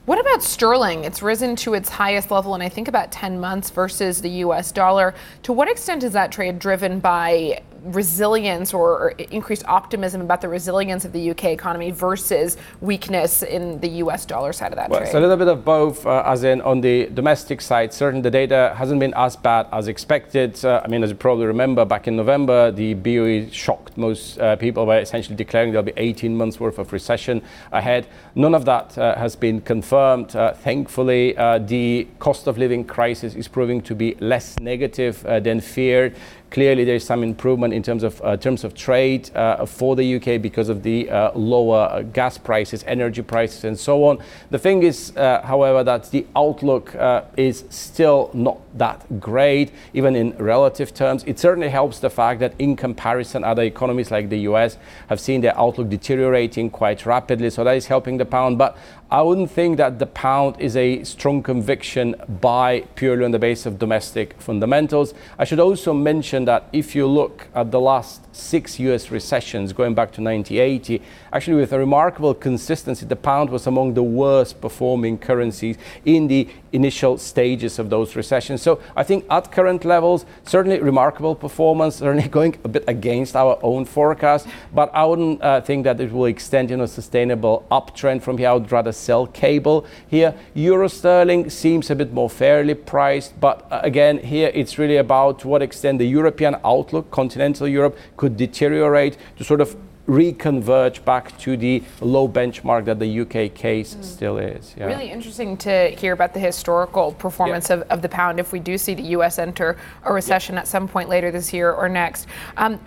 What 0.05 0.19
about 0.19 0.43
sterling? 0.43 1.05
It's 1.05 1.23
risen 1.23 1.55
to 1.57 1.75
its 1.75 1.89
highest 1.89 2.33
level 2.33 2.57
in 2.57 2.63
I 2.63 2.69
think 2.69 2.89
about 2.89 3.13
10 3.13 3.39
months 3.39 3.71
versus 3.71 4.21
the 4.21 4.31
US 4.31 4.73
dollar. 4.73 5.15
To 5.45 5.53
what 5.53 5.69
extent 5.69 6.03
is 6.03 6.13
that 6.13 6.33
trade 6.33 6.59
driven 6.59 6.99
by 6.99 7.63
resilience 7.85 8.73
or, 8.73 9.11
increased 9.31 9.65
optimism 9.67 10.21
about 10.21 10.41
the 10.41 10.49
resilience 10.49 11.05
of 11.05 11.13
the 11.13 11.31
UK 11.31 11.47
economy 11.47 11.91
versus 11.91 12.57
weakness 12.81 13.43
in 13.43 13.79
the 13.81 13.89
US 13.89 14.25
dollar 14.25 14.53
side 14.53 14.73
of 14.73 14.77
that 14.77 14.91
well, 14.91 15.01
trade? 15.01 15.09
It's 15.09 15.15
a 15.15 15.21
little 15.21 15.37
bit 15.37 15.49
of 15.49 15.65
both, 15.65 16.07
uh, 16.07 16.23
as 16.27 16.45
in 16.45 16.61
on 16.63 16.81
the 16.81 17.07
domestic 17.07 17.61
side, 17.61 17.93
certainly 17.93 18.23
the 18.23 18.31
data 18.31 18.75
hasn't 18.77 19.01
been 19.01 19.15
as 19.15 19.37
bad 19.37 19.67
as 19.73 19.89
expected. 19.89 20.65
Uh, 20.65 20.81
I 20.85 20.89
mean, 20.89 21.03
as 21.03 21.11
you 21.11 21.17
probably 21.17 21.47
remember, 21.47 21.85
back 21.85 22.09
in 22.09 22.17
November, 22.17 22.71
the 22.71 22.95
BOE 22.95 23.49
shocked 23.51 23.97
most 23.97 24.39
uh, 24.39 24.57
people 24.57 24.87
by 24.87 25.01
essentially 25.01 25.37
declaring 25.37 25.73
there'll 25.73 25.85
be 25.85 25.93
18 25.97 26.37
months 26.37 26.61
worth 26.61 26.79
of 26.79 26.93
recession 26.93 27.43
ahead. 27.73 28.07
None 28.35 28.55
of 28.55 28.65
that 28.65 28.97
uh, 28.97 29.17
has 29.17 29.37
been 29.37 29.61
confirmed. 29.61 30.35
Uh, 30.37 30.53
thankfully, 30.53 31.37
uh, 31.37 31.59
the 31.59 32.07
cost 32.19 32.47
of 32.47 32.59
living 32.59 32.85
crisis 32.85 33.35
is 33.35 33.49
proving 33.49 33.81
to 33.83 33.95
be 33.95 34.15
less 34.21 34.59
negative 34.59 35.23
than 35.23 35.61
feared. 35.61 36.15
Clearly, 36.53 36.85
there's 36.85 37.03
some 37.03 37.23
improvement 37.23 37.73
in 37.73 37.83
terms 37.83 38.03
of 38.03 38.21
uh, 38.21 38.37
terms 38.37 38.63
of 38.63 38.75
trade 38.75 39.35
uh, 39.35 39.65
for 39.65 39.97
the 39.97 40.17
UK 40.17 40.43
because 40.43 40.69
of 40.69 40.83
the 40.83 41.09
uh, 41.09 41.33
lower 41.35 42.03
gas 42.03 42.37
prices, 42.37 42.85
energy 42.87 43.23
prices, 43.23 43.65
and 43.65 43.79
so 43.79 44.05
on. 44.05 44.19
The 44.51 44.59
thing 44.59 44.83
is, 44.83 45.15
however, 45.17 45.83
that 45.83 46.11
the 46.11 46.27
outlook 46.37 46.95
is 47.39 47.65
still 47.71 48.31
not 48.35 48.59
that 48.77 49.19
great, 49.19 49.73
even 49.95 50.15
in 50.15 50.37
relative 50.37 50.93
terms. 50.93 51.25
It 51.25 51.39
certainly 51.39 51.71
helps 51.71 52.01
the 52.01 52.11
fact 52.11 52.41
that, 52.41 52.53
in 52.59 52.77
comparison, 52.77 53.45
other 53.45 53.63
economies 53.63 54.11
like 54.11 54.29
the 54.29 54.41
US 54.41 54.77
have 55.09 55.21
seen 55.21 55.41
their 55.41 55.59
outlook 55.59 55.89
deteriorating 55.89 56.69
quite 56.69 57.07
rapidly. 57.07 57.49
So 57.49 57.65
that 57.65 57.77
is 57.77 57.87
helping 57.87 58.19
the 58.19 58.27
pound. 58.27 58.59
But 58.59 58.77
I 59.13 59.21
wouldn't 59.21 59.51
think 59.51 59.77
that 59.77 59.99
the 59.99 60.07
pound 60.07 60.57
is 60.59 60.75
a 60.75 61.05
strong 61.05 61.43
conviction 61.43 62.17
buy 62.41 62.85
purely 62.95 63.27
on 63.27 63.31
the 63.31 63.39
basis 63.39 63.67
of 63.67 63.79
domestic 63.79 64.41
fundamentals. 64.41 65.13
I 65.39 65.45
should 65.45 65.61
also 65.61 65.93
mention 65.93 66.42
that 66.47 66.69
if 66.73 66.95
you 66.95 67.07
look 67.07 67.49
at 67.55 67.71
the 67.71 67.81
last 67.81 68.35
six 68.35 68.79
US 68.79 69.11
recessions 69.11 69.73
going 69.73 69.95
back 69.95 70.13
to 70.13 70.23
1980, 70.23 71.03
actually 71.33 71.57
with 71.57 71.73
a 71.73 71.79
remarkable 71.79 72.35
consistency, 72.35 73.07
the 73.07 73.17
pound 73.17 73.51
was 73.51 73.67
among 73.67 73.95
the 73.95 74.03
worst 74.03 74.61
performing 74.61 75.19
currencies 75.19 75.77
in 76.05 76.29
the 76.29 76.49
initial 76.73 77.19
stages 77.19 77.79
of 77.79 77.91
those 77.91 78.17
recessions. 78.17 78.63
So 78.63 78.81
I 78.97 79.03
think 79.03 79.25
at 79.31 79.53
current 79.53 79.85
levels, 79.85 80.25
certainly 80.45 80.81
remarkable 80.81 81.35
performance, 81.35 81.97
certainly 81.97 82.29
going 82.39 82.57
a 82.65 82.69
bit 82.69 82.85
against 82.87 83.37
our 83.37 83.59
own 83.63 83.85
forecast, 83.85 84.47
but 84.75 84.91
I 84.95 85.05
wouldn't 85.05 85.43
uh, 85.43 85.61
think 85.61 85.85
that 85.85 86.01
it 86.01 86.13
will 86.13 86.27
extend 86.27 86.71
in 86.71 86.81
a 86.81 86.89
sustainable 86.89 87.67
uptrend 87.71 88.23
from 88.23 88.39
here. 88.39 88.51
I 88.51 88.55
would 88.55 88.73
rather 88.73 88.93
sell 88.93 89.27
cable 89.27 89.87
here. 90.09 90.35
Euro 90.55 90.89
sterling 90.89 91.51
seems 91.51 91.91
a 91.91 91.95
bit 91.95 92.13
more 92.13 92.31
fairly 92.31 92.75
priced, 92.75 93.39
but 93.41 93.67
uh, 93.71 93.81
again, 93.83 94.19
here 94.19 94.51
it's 94.55 94.79
really 94.79 94.97
about 94.97 95.41
to 95.41 95.49
what 95.49 95.63
extent 95.63 95.99
the 95.99 96.07
European 96.07 96.57
outlook, 96.65 97.11
continental 97.11 97.69
Europe, 97.69 97.97
could 98.17 98.37
deteriorate 98.37 99.17
to 99.37 99.45
sort 99.45 99.61
of 99.61 99.77
reconverge 100.13 101.03
back 101.05 101.37
to 101.39 101.57
the 101.57 101.83
low 102.01 102.29
benchmark 102.29 102.85
that 102.85 102.99
the 102.99 103.21
UK 103.21 103.55
case 103.55 103.95
mm. 103.95 104.05
still 104.05 104.37
is. 104.37 104.75
Yeah. 104.77 104.87
Really 104.87 105.11
interesting 105.11 105.57
to 105.59 105.89
hear 105.91 106.13
about 106.13 106.35
the 106.35 106.41
historical 106.41 107.13
performance 107.13 107.71
yeah. 107.71 107.77
of, 107.77 107.83
of 107.83 108.03
the 108.03 108.09
pound 108.09 108.39
if 108.39 108.53
we 108.53 108.61
do 108.61 108.77
see 108.77 108.95
the 108.95 109.17
US 109.17 109.39
enter 109.39 109.79
a 110.05 110.13
recession 110.13 110.55
yeah. 110.55 110.61
at 110.61 110.69
some 110.69 110.87
point 110.87 111.09
later 111.09 111.31
this 111.31 111.53
year 111.53 111.73
or 111.73 111.89
next. 111.89 112.27
Um, 112.59 112.79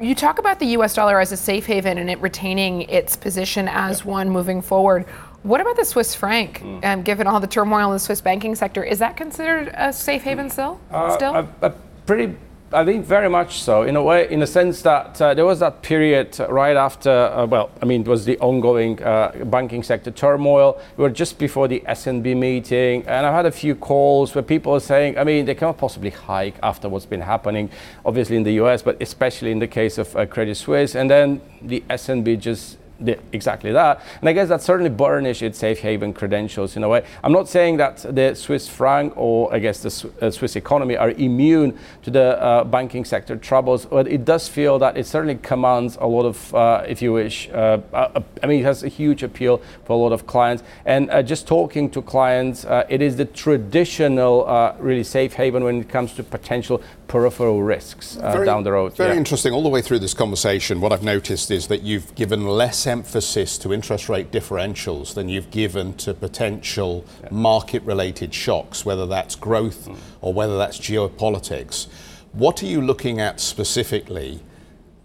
you 0.00 0.14
talk 0.14 0.38
about 0.38 0.60
the 0.60 0.66
US 0.78 0.94
dollar 0.94 1.20
as 1.20 1.32
a 1.32 1.36
safe 1.36 1.66
haven 1.66 1.98
and 1.98 2.08
it 2.08 2.20
retaining 2.20 2.82
its 2.82 3.16
position 3.16 3.66
as 3.66 4.04
one 4.04 4.30
moving 4.30 4.62
forward. 4.62 5.04
What 5.42 5.60
about 5.60 5.76
the 5.76 5.84
Swiss 5.84 6.14
franc? 6.14 6.60
Mm. 6.60 6.84
Um, 6.84 7.02
given 7.02 7.26
all 7.26 7.40
the 7.40 7.46
turmoil 7.46 7.88
in 7.88 7.92
the 7.94 7.98
Swiss 7.98 8.20
banking 8.20 8.54
sector, 8.54 8.84
is 8.84 9.00
that 9.00 9.16
considered 9.16 9.72
a 9.74 9.92
safe 9.92 10.22
haven 10.22 10.48
still? 10.50 10.80
Uh, 10.90 11.16
still, 11.16 11.34
a, 11.34 11.48
a 11.62 11.70
pretty 12.06 12.36
I 12.70 12.84
think 12.84 13.06
very 13.06 13.30
much 13.30 13.62
so, 13.62 13.84
in 13.84 13.96
a 13.96 14.02
way, 14.02 14.30
in 14.30 14.42
a 14.42 14.46
sense 14.46 14.82
that 14.82 15.22
uh, 15.22 15.32
there 15.32 15.46
was 15.46 15.60
that 15.60 15.80
period 15.80 16.38
right 16.50 16.76
after, 16.76 17.10
uh, 17.10 17.46
well, 17.46 17.70
I 17.80 17.86
mean, 17.86 18.02
it 18.02 18.06
was 18.06 18.26
the 18.26 18.38
ongoing 18.40 19.02
uh, 19.02 19.42
banking 19.46 19.82
sector 19.82 20.10
turmoil. 20.10 20.78
We 20.98 21.02
were 21.04 21.10
just 21.10 21.38
before 21.38 21.66
the 21.66 21.82
SNB 21.88 22.36
meeting, 22.36 23.06
and 23.06 23.24
I've 23.24 23.32
had 23.32 23.46
a 23.46 23.50
few 23.50 23.74
calls 23.74 24.34
where 24.34 24.42
people 24.42 24.74
are 24.74 24.80
saying, 24.80 25.16
I 25.16 25.24
mean, 25.24 25.46
they 25.46 25.54
cannot 25.54 25.78
possibly 25.78 26.10
hike 26.10 26.56
after 26.62 26.90
what's 26.90 27.06
been 27.06 27.22
happening, 27.22 27.70
obviously 28.04 28.36
in 28.36 28.42
the 28.42 28.52
US, 28.60 28.82
but 28.82 29.00
especially 29.00 29.50
in 29.50 29.60
the 29.60 29.66
case 29.66 29.96
of 29.96 30.14
uh, 30.14 30.26
Credit 30.26 30.54
Suisse. 30.54 30.94
And 30.94 31.10
then 31.10 31.40
the 31.62 31.82
SNB 31.88 32.38
just 32.38 32.76
the, 33.00 33.18
exactly 33.32 33.72
that. 33.72 34.02
And 34.20 34.28
I 34.28 34.32
guess 34.32 34.48
that 34.48 34.62
certainly 34.62 34.90
burnished 34.90 35.42
its 35.42 35.58
safe 35.58 35.80
haven 35.80 36.12
credentials 36.12 36.76
in 36.76 36.82
a 36.82 36.88
way. 36.88 37.04
I'm 37.22 37.32
not 37.32 37.48
saying 37.48 37.76
that 37.78 37.98
the 37.98 38.34
Swiss 38.34 38.68
franc 38.68 39.12
or 39.16 39.52
I 39.54 39.58
guess 39.58 39.80
the 39.80 40.10
uh, 40.20 40.30
Swiss 40.30 40.56
economy 40.56 40.96
are 40.96 41.10
immune 41.10 41.78
to 42.02 42.10
the 42.10 42.42
uh, 42.42 42.64
banking 42.64 43.04
sector 43.04 43.36
troubles, 43.36 43.86
but 43.86 44.08
it 44.08 44.24
does 44.24 44.48
feel 44.48 44.78
that 44.80 44.96
it 44.96 45.06
certainly 45.06 45.36
commands 45.36 45.96
a 46.00 46.06
lot 46.06 46.24
of, 46.24 46.54
uh, 46.54 46.84
if 46.86 47.02
you 47.02 47.12
wish, 47.12 47.48
uh, 47.50 47.80
uh 47.92 48.20
I 48.42 48.46
mean, 48.46 48.60
it 48.60 48.64
has 48.64 48.82
a 48.82 48.88
huge 48.88 49.22
appeal 49.22 49.62
for 49.84 49.92
a 49.92 49.96
lot 49.96 50.12
of 50.12 50.26
clients. 50.26 50.62
And 50.84 51.10
uh, 51.10 51.22
just 51.22 51.46
talking 51.46 51.90
to 51.90 52.02
clients, 52.02 52.64
it 52.88 53.02
is 53.02 53.16
the 53.16 53.24
traditional 53.24 54.46
really 54.78 55.04
safe 55.04 55.34
haven 55.34 55.64
when 55.64 55.80
it 55.80 55.88
comes 55.88 56.14
to 56.14 56.22
potential 56.22 56.82
peripheral 57.08 57.62
risks 57.62 58.14
very, 58.16 58.44
down 58.44 58.62
the 58.62 58.72
road. 58.72 58.94
Very 58.94 59.12
yeah. 59.12 59.16
interesting. 59.16 59.52
All 59.52 59.62
the 59.62 59.68
way 59.68 59.82
through 59.82 59.98
this 59.98 60.14
conversation, 60.14 60.80
what 60.80 60.92
I've 60.92 61.02
noticed 61.02 61.50
is 61.50 61.66
that 61.68 61.82
you've 61.82 62.14
given 62.14 62.46
less 62.46 62.86
emphasis 62.88 63.58
to 63.58 63.72
interest 63.72 64.08
rate 64.08 64.30
differentials 64.32 65.14
than 65.14 65.28
you've 65.28 65.50
given 65.50 65.94
to 65.94 66.14
potential 66.14 67.04
yeah. 67.22 67.28
market 67.30 67.82
related 67.84 68.34
shocks, 68.34 68.84
whether 68.84 69.06
that's 69.06 69.36
growth 69.36 69.88
mm. 69.88 69.96
or 70.20 70.32
whether 70.32 70.58
that's 70.58 70.78
geopolitics. 70.78 71.86
What 72.32 72.62
are 72.62 72.66
you 72.66 72.80
looking 72.80 73.20
at 73.20 73.40
specifically 73.40 74.40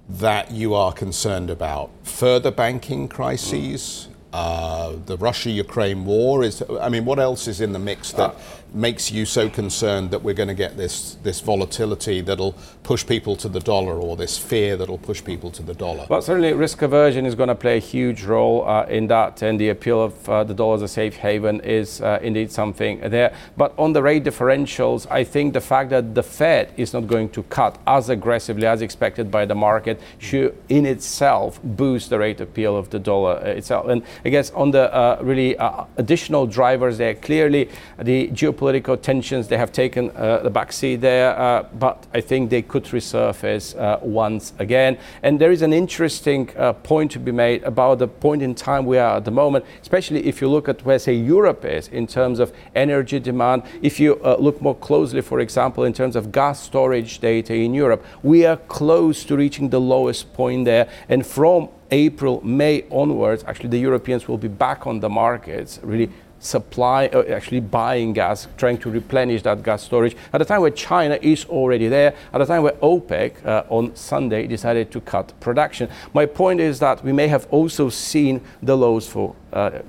that 0.10 0.52
you 0.52 0.74
are 0.74 0.92
concerned 0.92 1.50
about? 1.50 1.92
Further 2.04 2.52
banking 2.52 3.08
crises? 3.08 4.08
Mm. 4.10 4.14
Uh, 4.34 4.96
the 5.06 5.16
Russia 5.18 5.52
Ukraine 5.52 6.06
war 6.06 6.44
is 6.44 6.64
I 6.82 6.90
mean 6.90 7.06
what 7.06 7.20
else 7.20 7.48
is 7.48 7.62
in 7.62 7.72
the 7.72 7.78
mix 7.78 8.12
that 8.14 8.32
uh, 8.32 8.40
makes 8.74 9.12
you 9.12 9.26
so 9.26 9.50
concerned 9.50 10.12
that 10.12 10.24
we're 10.24 10.34
going 10.34 10.48
to 10.48 10.56
get 10.56 10.78
this 10.78 11.16
this 11.24 11.40
volatility 11.40 12.22
that'll 12.22 12.56
push 12.82 13.06
people 13.06 13.36
to 13.36 13.48
the 13.48 13.60
dollar 13.60 13.94
or 14.00 14.16
this 14.16 14.38
fear 14.38 14.76
that'll 14.76 14.98
push 14.98 15.24
people 15.24 15.52
to 15.52 15.64
the 15.64 15.74
dollar? 15.74 16.06
Well, 16.10 16.22
certainly 16.22 16.54
risk 16.54 16.82
aversion 16.82 17.26
is 17.26 17.36
going 17.36 17.50
to 17.50 17.56
play 17.56 17.78
a 17.78 17.80
huge 17.80 18.24
role 18.24 18.68
uh, 18.68 18.86
in 18.86 19.08
that, 19.08 19.42
and 19.42 19.60
the 19.60 19.70
appeal 19.70 20.02
of 20.02 20.30
uh, 20.30 20.44
the 20.44 20.54
dollar 20.54 20.76
as 20.76 20.82
a 20.82 20.88
safe 20.88 21.16
haven 21.18 21.60
is 21.62 22.02
uh, 22.02 22.20
indeed 22.22 22.52
something 22.52 23.00
there. 23.00 23.36
But 23.58 23.74
on 23.78 23.94
the 23.94 24.02
rate 24.02 24.24
differentials, 24.24 25.08
I 25.10 25.24
think 25.24 25.54
the 25.54 25.62
fact 25.62 25.92
that 25.92 26.16
the 26.16 26.24
Fed 26.24 26.74
is 26.78 26.94
not 26.94 27.08
going 27.08 27.30
to 27.30 27.44
cut 27.44 27.78
as 27.86 28.10
aggressively 28.10 28.66
as 28.66 28.82
expected 28.82 29.30
by 29.30 29.46
the 29.46 29.56
market 29.56 30.02
should 30.18 30.58
in 30.70 30.86
itself 30.86 31.60
boost 31.64 32.10
the 32.10 32.18
rate 32.18 32.42
appeal 32.42 32.76
of 32.76 32.90
the 32.90 33.00
dollar 33.00 33.38
itself. 33.46 33.88
And 33.88 34.04
I 34.26 34.30
guess 34.30 34.52
on 34.52 34.72
the 34.72 34.94
uh, 34.94 35.20
really 35.22 35.58
uh, 35.58 35.86
additional 35.98 36.48
drivers 36.48 36.98
there, 36.98 37.14
clearly 37.14 37.70
the 38.02 38.30
geopolitical 38.30 38.63
political 38.64 38.96
tensions, 38.96 39.50
they 39.50 39.58
have 39.58 39.74
taken 39.74 40.10
uh, 40.12 40.38
the 40.38 40.50
backseat 40.50 41.02
there, 41.02 41.38
uh, 41.38 41.64
but 41.80 42.08
I 42.14 42.22
think 42.22 42.50
they 42.50 42.62
could 42.62 42.86
resurface 42.86 43.78
uh, 43.78 44.00
once 44.02 44.54
again. 44.58 44.98
And 45.22 45.38
there 45.38 45.52
is 45.52 45.62
an 45.62 45.74
interesting 45.74 46.50
uh, 46.56 46.72
point 46.72 47.12
to 47.12 47.20
be 47.20 47.34
made 47.34 47.62
about 47.64 48.00
the 48.00 48.08
point 48.08 48.42
in 48.42 48.56
time 48.56 48.86
we 48.86 48.98
are 48.98 49.18
at 49.18 49.26
the 49.26 49.32
moment, 49.32 49.66
especially 49.82 50.26
if 50.26 50.40
you 50.40 50.48
look 50.48 50.70
at 50.70 50.86
where, 50.86 50.98
say, 50.98 51.14
Europe 51.14 51.66
is 51.66 51.90
in 51.90 52.08
terms 52.08 52.40
of 52.40 52.54
energy 52.74 53.20
demand. 53.20 53.64
If 53.82 54.00
you 54.00 54.16
uh, 54.24 54.38
look 54.40 54.62
more 54.62 54.76
closely, 54.76 55.20
for 55.20 55.42
example, 55.42 55.84
in 55.84 55.92
terms 55.92 56.16
of 56.16 56.32
gas 56.32 56.64
storage 56.64 57.20
data 57.20 57.54
in 57.54 57.74
Europe, 57.74 58.02
we 58.24 58.46
are 58.46 58.56
close 58.56 59.26
to 59.26 59.36
reaching 59.36 59.72
the 59.72 59.82
lowest 59.82 60.32
point 60.34 60.64
there. 60.64 60.88
And 61.10 61.26
from 61.26 61.68
April, 61.92 62.42
May 62.46 62.86
onwards, 62.90 63.44
actually, 63.46 63.70
the 63.70 63.80
Europeans 63.80 64.28
will 64.28 64.38
be 64.38 64.48
back 64.48 64.88
on 64.88 65.00
the 65.02 65.10
markets, 65.10 65.80
really 65.84 66.10
supply, 66.44 67.08
uh, 67.08 67.24
actually 67.24 67.60
buying 67.60 68.14
gas, 68.14 68.48
trying 68.58 68.78
to 68.78 68.90
replenish 68.90 69.42
that 69.44 69.64
gas 69.64 69.84
storage 69.84 70.16
at 70.34 70.42
a 70.42 70.46
time 70.46 70.62
where 70.62 70.72
China 70.72 71.18
is 71.22 71.46
already 71.46 71.88
there, 71.88 72.14
at 72.34 72.42
a 72.42 72.46
time 72.46 72.64
where 72.64 72.74
OPEC 72.74 73.46
uh, 73.46 73.64
on 73.70 73.96
Sunday 73.96 74.48
decided 74.48 74.92
to 74.92 75.02
cut 75.02 75.34
production. 75.40 75.90
My 76.14 76.26
point 76.26 76.60
is 76.60 76.80
that 76.80 77.04
we 77.04 77.12
may 77.12 77.28
have 77.28 77.48
also 77.52 77.90
seen 77.90 78.42
the 78.62 78.76
lows 78.76 79.08
for 79.08 79.36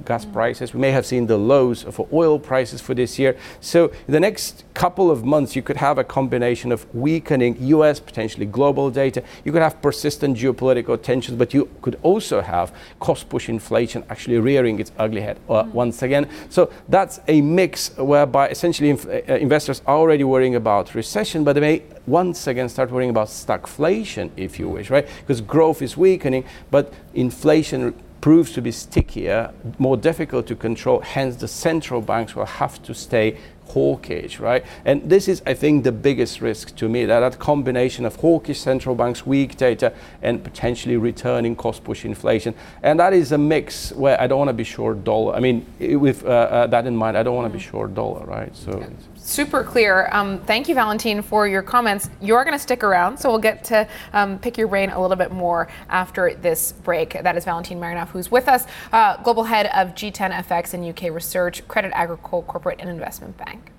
gas 0.04 0.24
prices. 0.24 0.74
We 0.74 0.80
may 0.80 0.90
have 0.90 1.06
seen 1.06 1.26
the 1.26 1.36
lows 1.36 1.82
for 1.82 2.08
oil 2.12 2.38
prices 2.38 2.80
for 2.80 2.94
this 2.94 3.18
year. 3.18 3.36
So 3.60 3.88
in 4.06 4.12
the 4.12 4.20
next 4.20 4.64
couple 4.74 5.10
of 5.10 5.24
months, 5.24 5.56
you 5.56 5.62
could 5.62 5.76
have 5.76 5.98
a 5.98 6.04
combination 6.04 6.72
of 6.72 6.92
weakening 6.94 7.56
US, 7.60 8.00
potentially 8.00 8.46
global 8.46 8.90
data. 8.90 9.22
You 9.44 9.52
could 9.52 9.62
have 9.62 9.80
persistent 9.80 10.36
geopolitical 10.36 11.00
tensions, 11.00 11.38
but 11.38 11.54
you 11.54 11.68
could 11.82 11.98
also 12.02 12.40
have 12.40 12.72
cost 13.00 13.28
push 13.28 13.48
inflation 13.48 14.04
actually 14.10 14.38
rearing 14.38 14.80
its 14.80 14.92
ugly 14.98 15.20
head 15.20 15.38
uh, 15.48 15.62
mm. 15.62 15.70
once 15.72 16.02
again. 16.02 16.28
So 16.50 16.70
that's 16.88 17.20
a 17.28 17.40
mix 17.40 17.96
whereby 17.96 18.48
essentially 18.48 18.90
inf- 18.90 19.06
uh, 19.06 19.34
investors 19.34 19.82
are 19.86 19.96
already 19.96 20.24
worrying 20.24 20.56
about 20.56 20.94
recession, 20.94 21.44
but 21.44 21.54
they 21.54 21.60
may 21.60 21.82
once 22.06 22.46
again 22.46 22.68
start 22.68 22.90
worrying 22.90 23.10
about 23.10 23.28
stagflation, 23.28 24.30
if 24.36 24.58
you 24.58 24.68
wish, 24.68 24.90
right? 24.90 25.06
Because 25.20 25.40
growth 25.40 25.82
is 25.82 25.96
weakening, 25.96 26.44
but 26.70 26.92
inflation 27.14 27.94
proves 28.24 28.52
to 28.52 28.62
be 28.62 28.72
stickier, 28.72 29.52
more 29.78 29.98
difficult 29.98 30.46
to 30.46 30.56
control. 30.56 31.00
Hence, 31.00 31.36
the 31.36 31.46
central 31.46 32.00
banks 32.00 32.34
will 32.34 32.46
have 32.46 32.82
to 32.84 32.94
stay 32.94 33.36
hawkish, 33.66 34.40
right? 34.40 34.64
And 34.86 35.10
this 35.10 35.28
is, 35.28 35.42
I 35.44 35.52
think, 35.52 35.84
the 35.84 35.92
biggest 35.92 36.40
risk 36.40 36.74
to 36.76 36.88
me 36.88 37.04
that 37.04 37.20
that 37.20 37.38
combination 37.38 38.06
of 38.06 38.16
hawkish 38.16 38.58
central 38.58 38.94
banks, 38.94 39.26
weak 39.26 39.58
data, 39.58 39.92
and 40.22 40.42
potentially 40.42 40.96
returning 40.96 41.54
cost 41.54 41.84
push 41.84 42.06
inflation. 42.06 42.54
And 42.82 42.98
that 42.98 43.12
is 43.12 43.30
a 43.32 43.36
mix 43.36 43.92
where 43.92 44.18
I 44.18 44.26
don't 44.26 44.38
want 44.38 44.48
to 44.48 44.54
be 44.54 44.64
short 44.64 45.04
dollar. 45.04 45.34
I 45.34 45.40
mean, 45.40 45.66
with 45.78 46.24
uh, 46.24 46.28
uh, 46.28 46.66
that 46.68 46.86
in 46.86 46.96
mind, 46.96 47.18
I 47.18 47.22
don't 47.22 47.36
want 47.36 47.52
to 47.52 47.58
be 47.58 47.62
short 47.62 47.94
dollar, 47.94 48.24
right? 48.24 48.56
So. 48.56 48.80
Yeah 48.80 49.13
super 49.24 49.64
clear. 49.64 50.08
Um, 50.12 50.38
thank 50.40 50.68
you, 50.68 50.74
Valentin, 50.74 51.22
for 51.22 51.48
your 51.48 51.62
comments. 51.62 52.10
You're 52.20 52.44
going 52.44 52.54
to 52.54 52.62
stick 52.62 52.84
around, 52.84 53.18
so 53.18 53.30
we'll 53.30 53.38
get 53.38 53.64
to 53.64 53.88
um, 54.12 54.38
pick 54.38 54.58
your 54.58 54.68
brain 54.68 54.90
a 54.90 55.00
little 55.00 55.16
bit 55.16 55.32
more 55.32 55.68
after 55.88 56.34
this 56.34 56.72
break. 56.72 57.14
That 57.22 57.36
is 57.36 57.44
Valentin 57.44 57.80
Marinov, 57.80 58.08
who's 58.08 58.30
with 58.30 58.48
us, 58.48 58.66
uh, 58.92 59.16
global 59.22 59.44
head 59.44 59.66
of 59.66 59.94
G10 59.94 60.32
FX 60.44 60.74
and 60.74 60.86
UK 60.86 61.12
Research, 61.12 61.66
Credit 61.66 61.92
Agricole 61.94 62.42
Corporate 62.42 62.80
and 62.80 62.90
Investment 62.90 63.36
Bank. 63.38 63.70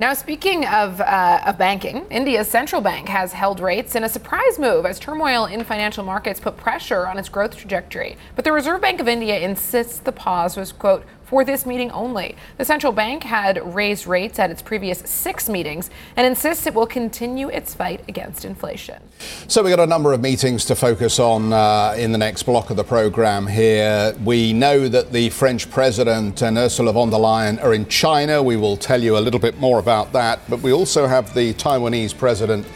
Now, 0.00 0.14
speaking 0.14 0.64
of, 0.64 1.00
uh, 1.00 1.42
of, 1.44 1.58
banking, 1.58 2.06
India's 2.08 2.48
central 2.48 2.80
bank 2.80 3.08
has 3.08 3.32
held 3.32 3.58
rates 3.58 3.96
in 3.96 4.04
a 4.04 4.08
surprise 4.08 4.56
move 4.56 4.86
as 4.86 5.00
turmoil 5.00 5.46
in 5.46 5.64
financial 5.64 6.04
markets 6.04 6.38
put 6.38 6.56
pressure 6.56 7.08
on 7.08 7.18
its 7.18 7.28
growth 7.28 7.56
trajectory. 7.56 8.16
But 8.36 8.44
the 8.44 8.52
Reserve 8.52 8.80
Bank 8.80 9.00
of 9.00 9.08
India 9.08 9.40
insists 9.40 9.98
the 9.98 10.12
pause 10.12 10.56
was, 10.56 10.70
quote, 10.70 11.04
for 11.28 11.44
this 11.44 11.66
meeting 11.66 11.90
only. 11.90 12.34
The 12.56 12.64
central 12.64 12.92
bank 12.92 13.22
had 13.22 13.60
raised 13.74 14.06
rates 14.06 14.38
at 14.38 14.50
its 14.50 14.62
previous 14.62 15.00
six 15.00 15.48
meetings 15.48 15.90
and 16.16 16.26
insists 16.26 16.66
it 16.66 16.72
will 16.72 16.86
continue 16.86 17.48
its 17.50 17.74
fight 17.74 18.02
against 18.08 18.46
inflation. 18.46 19.02
So, 19.46 19.62
we've 19.62 19.76
got 19.76 19.82
a 19.82 19.86
number 19.86 20.12
of 20.14 20.22
meetings 20.22 20.64
to 20.66 20.74
focus 20.74 21.18
on 21.18 21.52
uh, 21.52 21.94
in 21.98 22.12
the 22.12 22.18
next 22.18 22.44
block 22.44 22.70
of 22.70 22.76
the 22.76 22.84
program 22.84 23.46
here. 23.46 24.14
We 24.24 24.54
know 24.54 24.88
that 24.88 25.12
the 25.12 25.28
French 25.28 25.70
president 25.70 26.42
and 26.42 26.56
Ursula 26.56 26.92
von 26.92 27.10
der 27.10 27.18
Leyen 27.18 27.62
are 27.62 27.74
in 27.74 27.86
China. 27.88 28.42
We 28.42 28.56
will 28.56 28.76
tell 28.76 29.02
you 29.02 29.18
a 29.18 29.20
little 29.20 29.40
bit 29.40 29.58
more 29.58 29.78
about 29.78 30.12
that. 30.14 30.40
But 30.48 30.60
we 30.60 30.72
also 30.72 31.06
have 31.06 31.34
the 31.34 31.52
Taiwanese 31.54 32.16
president 32.16 32.66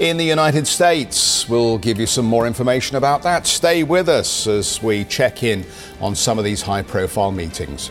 in 0.00 0.16
the 0.16 0.24
United 0.24 0.66
States. 0.66 1.46
We'll 1.46 1.76
give 1.76 2.00
you 2.00 2.06
some 2.06 2.24
more 2.24 2.46
information 2.46 2.96
about 2.96 3.22
that. 3.22 3.46
Stay 3.46 3.82
with 3.82 4.08
us 4.08 4.46
as 4.46 4.82
we 4.82 5.04
check 5.04 5.42
in 5.42 5.64
on 6.00 6.14
some 6.14 6.38
of 6.38 6.44
these 6.44 6.62
high 6.62 6.82
profile 6.82 7.30
meetings. 7.30 7.90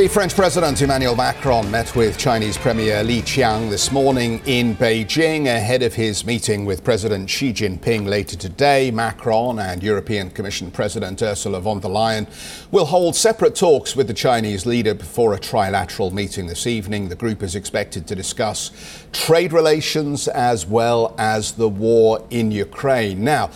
The 0.00 0.08
French 0.08 0.34
President 0.34 0.80
Emmanuel 0.80 1.14
Macron 1.14 1.70
met 1.70 1.94
with 1.94 2.16
Chinese 2.16 2.56
Premier 2.56 3.04
Li 3.04 3.20
Qiang 3.20 3.68
this 3.68 3.92
morning 3.92 4.40
in 4.46 4.74
Beijing 4.74 5.44
ahead 5.44 5.82
of 5.82 5.92
his 5.92 6.24
meeting 6.24 6.64
with 6.64 6.82
President 6.82 7.28
Xi 7.28 7.52
Jinping 7.52 8.06
later 8.06 8.34
today. 8.34 8.90
Macron 8.90 9.58
and 9.58 9.82
European 9.82 10.30
Commission 10.30 10.70
President 10.70 11.20
Ursula 11.20 11.60
von 11.60 11.80
der 11.80 11.90
Leyen 11.90 12.26
will 12.70 12.86
hold 12.86 13.14
separate 13.14 13.54
talks 13.54 13.94
with 13.94 14.06
the 14.06 14.14
Chinese 14.14 14.64
leader 14.64 14.94
before 14.94 15.34
a 15.34 15.38
trilateral 15.38 16.10
meeting 16.10 16.46
this 16.46 16.66
evening. 16.66 17.10
The 17.10 17.14
group 17.14 17.42
is 17.42 17.54
expected 17.54 18.06
to 18.06 18.14
discuss 18.14 18.70
trade 19.12 19.52
relations 19.52 20.28
as 20.28 20.64
well 20.64 21.14
as 21.18 21.52
the 21.52 21.68
war 21.68 22.24
in 22.30 22.50
Ukraine. 22.50 23.22
Now, 23.22 23.50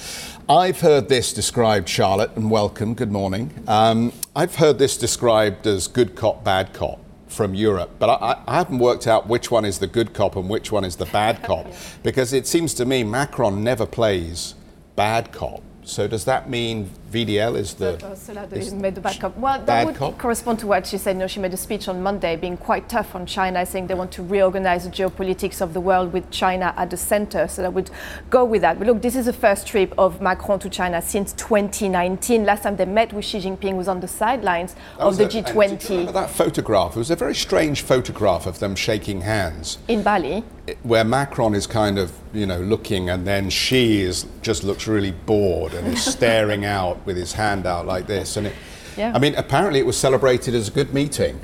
I've 0.47 0.81
heard 0.81 1.09
this 1.09 1.33
described, 1.33 1.89
Charlotte, 1.89 2.37
and 2.37 2.51
welcome, 2.51 2.93
good 2.93 3.11
morning. 3.11 3.65
Um, 3.67 4.13
I've 4.37 4.57
heard 4.57 4.79
this 4.79 4.99
described 4.99 5.67
as 5.67 5.89
good 5.89 6.15
cop, 6.15 6.45
bad 6.45 6.75
cop 6.75 7.01
from 7.29 7.55
Europe, 7.55 7.93
but 7.99 8.11
I, 8.11 8.43
I, 8.47 8.57
haven't 8.57 8.79
worked 8.79 9.07
out 9.07 9.27
which 9.27 9.51
one 9.51 9.65
is 9.65 9.79
the 9.79 9.87
good 9.87 10.13
cop 10.13 10.37
and 10.37 10.51
which 10.51 10.71
one 10.71 10.85
is 10.85 10.97
the 10.97 11.07
bad 11.07 11.43
cop, 11.43 11.67
because 12.03 12.35
it 12.35 12.47
seems 12.47 12.75
to 12.75 12.85
me 12.85 13.03
Macron 13.03 13.65
never 13.65 13.87
plays 13.87 14.55
bad 14.97 15.33
cop. 15.33 15.63
So 15.83 16.07
does 16.07 16.27
that 16.27 16.51
mean 16.51 16.91
VDL 17.15 17.57
is 17.57 17.75
the 17.75 17.93
uh, 18.05 18.57
is 18.57 18.75
made 18.75 18.97
the 18.97 19.01
bad 19.01 19.21
cop? 19.21 19.37
Well, 19.37 19.63
that 19.65 19.87
would 19.87 19.95
cop? 19.95 20.19
correspond 20.19 20.59
to 20.61 20.67
what 20.67 20.85
she 20.87 20.99
said. 20.99 21.15
You 21.15 21.21
know, 21.21 21.27
Xi 21.29 21.39
made 21.39 21.55
a 21.55 21.57
speech 21.57 21.87
on 21.87 22.03
Monday, 22.03 22.35
being 22.35 22.57
quite 22.57 22.89
tough 22.89 23.15
on 23.15 23.25
China, 23.25 23.65
saying 23.65 23.87
they 23.87 23.95
want 23.95 24.11
to 24.13 24.23
reorganize 24.25 24.83
the 24.85 24.91
geopolitics 24.91 25.61
of 25.61 25.75
the 25.75 25.81
world 25.81 26.13
with 26.13 26.29
China 26.33 26.75
at 26.77 26.91
the 26.91 26.97
center. 26.97 27.47
So 27.47 27.63
that 27.63 27.73
would 27.73 27.91
go 28.31 28.45
with 28.45 28.63
that. 28.63 28.79
But 28.79 28.89
look, 28.89 29.01
this 29.01 29.15
is 29.15 29.27
the 29.27 29.33
first 29.33 29.67
trip 29.67 29.95
of 29.97 30.21
Macron 30.21 30.59
to 30.61 30.69
China 30.69 31.01
since 31.01 31.33
2019. 31.35 32.45
Last 32.45 32.65
time 32.65 32.75
they 32.77 32.85
met 32.85 33.13
with 33.13 33.25
Xi 33.25 33.39
Jinping 33.39 33.77
was 33.77 33.87
on 33.87 34.01
the 34.01 34.09
sidelines 34.09 34.75
of 34.99 35.17
the 35.17 35.27
a, 35.27 35.29
G20. 35.29 36.13
that 36.13 36.31
photograph? 36.31 36.97
It 36.97 36.99
was 36.99 37.13
a 37.13 37.17
very 37.17 37.35
strange 37.35 37.83
photograph 37.83 38.47
of 38.47 38.59
them 38.59 38.75
shaking 38.75 39.21
hands 39.21 39.79
in 39.87 40.03
Bali 40.03 40.43
where 40.83 41.05
Macron 41.05 41.55
is 41.55 41.67
kind 41.67 41.99
of, 41.99 42.13
you 42.33 42.47
know, 42.47 42.61
looking 42.61 43.11
and 43.11 43.27
then 43.27 43.51
she 43.51 44.01
is 44.01 44.27
just 44.41 44.65
looks 44.65 44.87
really 44.87 45.11
bored 45.11 45.75
and 45.75 45.87
is 45.89 46.05
staring 46.05 46.65
out 46.79 47.04
with 47.05 47.17
his 47.17 47.33
hand 47.33 47.67
out 47.67 47.87
like 47.87 48.07
this. 48.07 48.37
And 48.37 48.49
it, 48.49 48.55
yeah. 48.97 49.13
I 49.15 49.19
mean, 49.19 49.35
apparently 49.35 49.81
it 49.81 49.87
was 49.87 49.97
celebrated 49.97 50.55
as 50.55 50.69
a 50.69 50.71
good 50.71 50.95
meeting. 50.95 51.41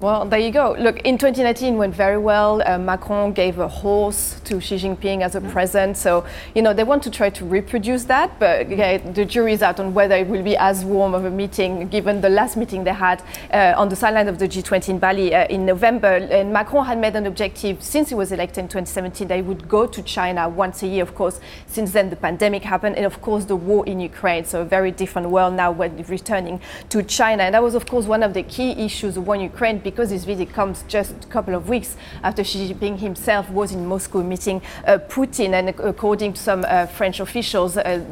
Well, 0.00 0.24
there 0.24 0.38
you 0.38 0.50
go. 0.50 0.74
Look, 0.78 1.00
in 1.00 1.18
2019 1.18 1.76
went 1.76 1.94
very 1.94 2.16
well. 2.16 2.62
Uh, 2.66 2.78
Macron 2.78 3.34
gave 3.34 3.58
a 3.58 3.68
horse 3.68 4.40
to 4.44 4.58
Xi 4.58 4.76
Jinping 4.76 5.20
as 5.20 5.34
a 5.34 5.42
present. 5.42 5.94
So, 5.94 6.24
you 6.54 6.62
know, 6.62 6.72
they 6.72 6.84
want 6.84 7.02
to 7.02 7.10
try 7.10 7.28
to 7.28 7.44
reproduce 7.44 8.04
that, 8.04 8.38
but 8.38 8.60
okay, 8.60 8.96
the 8.96 9.26
jury 9.26 9.52
is 9.52 9.60
out 9.60 9.78
on 9.78 9.92
whether 9.92 10.14
it 10.14 10.26
will 10.26 10.42
be 10.42 10.56
as 10.56 10.86
warm 10.86 11.12
of 11.12 11.26
a 11.26 11.30
meeting 11.30 11.86
given 11.88 12.22
the 12.22 12.30
last 12.30 12.56
meeting 12.56 12.82
they 12.82 12.94
had 12.94 13.22
uh, 13.52 13.74
on 13.76 13.90
the 13.90 13.96
sideline 13.96 14.26
of 14.26 14.38
the 14.38 14.48
G20 14.48 14.88
in 14.88 14.98
Bali 14.98 15.34
uh, 15.34 15.46
in 15.48 15.66
November. 15.66 16.06
And 16.30 16.50
Macron 16.50 16.86
had 16.86 16.96
made 16.96 17.14
an 17.14 17.26
objective 17.26 17.82
since 17.82 18.08
he 18.08 18.14
was 18.14 18.32
elected 18.32 18.56
in 18.56 18.68
2017 18.68 19.28
that 19.28 19.36
he 19.36 19.42
would 19.42 19.68
go 19.68 19.86
to 19.86 20.02
China 20.02 20.48
once 20.48 20.82
a 20.82 20.86
year. 20.86 21.02
Of 21.02 21.14
course, 21.14 21.40
since 21.66 21.92
then 21.92 22.08
the 22.08 22.16
pandemic 22.16 22.62
happened, 22.62 22.96
and 22.96 23.04
of 23.04 23.20
course 23.20 23.44
the 23.44 23.56
war 23.56 23.84
in 23.84 24.00
Ukraine. 24.00 24.46
So 24.46 24.62
a 24.62 24.64
very 24.64 24.92
different 24.92 25.28
world 25.28 25.52
now 25.52 25.70
when 25.70 26.02
returning 26.04 26.58
to 26.88 27.02
China. 27.02 27.42
And 27.42 27.54
that 27.54 27.62
was, 27.62 27.74
of 27.74 27.84
course, 27.84 28.06
one 28.06 28.22
of 28.22 28.32
the 28.32 28.44
key 28.44 28.70
issues 28.70 29.18
war 29.18 29.34
in 29.34 29.42
Ukraine 29.42 29.89
because 29.90 30.10
this 30.10 30.24
visit 30.24 30.52
comes 30.52 30.84
just 30.88 31.24
a 31.24 31.26
couple 31.28 31.54
of 31.54 31.68
weeks 31.68 31.96
after 32.22 32.44
Xi 32.44 32.72
Jinping 32.72 32.98
himself 32.98 33.50
was 33.50 33.72
in 33.72 33.86
Moscow 33.86 34.22
meeting 34.22 34.62
uh, 34.86 34.98
Putin. 35.08 35.52
And 35.52 35.68
according 35.68 36.34
to 36.34 36.40
some 36.40 36.64
uh, 36.66 36.86
French 36.86 37.20
officials, 37.20 37.76
uh, 37.76 38.04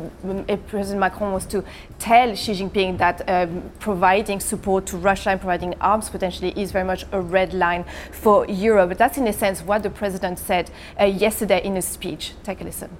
President 0.67 1.01
Macron 1.01 1.33
was 1.33 1.47
to 1.47 1.65
tell 1.99 2.35
Xi 2.35 2.53
Jinping 2.53 2.99
that 2.99 3.29
um, 3.29 3.71
providing 3.79 4.41
support 4.41 4.87
to 4.87 4.97
Russia 4.97 5.31
and 5.31 5.41
providing 5.41 5.75
arms 5.81 6.09
potentially 6.09 6.53
is 6.57 6.73
very 6.73 6.85
much 6.85 7.05
a 7.13 7.21
red 7.21 7.55
line 7.55 7.85
for 8.13 8.47
Europe. 8.47 8.91
But 8.91 8.99
that's 8.99 9.19
in 9.19 9.27
a 9.27 9.33
sense 9.33 9.63
what 9.63 9.83
the 9.83 9.91
president 9.91 10.39
said 10.39 10.71
uh, 11.01 11.05
yesterday 11.05 11.63
in 11.65 11.77
a 11.77 11.83
speech. 11.83 12.35
Take 12.43 12.61
a 12.61 12.65
listen. 12.65 12.91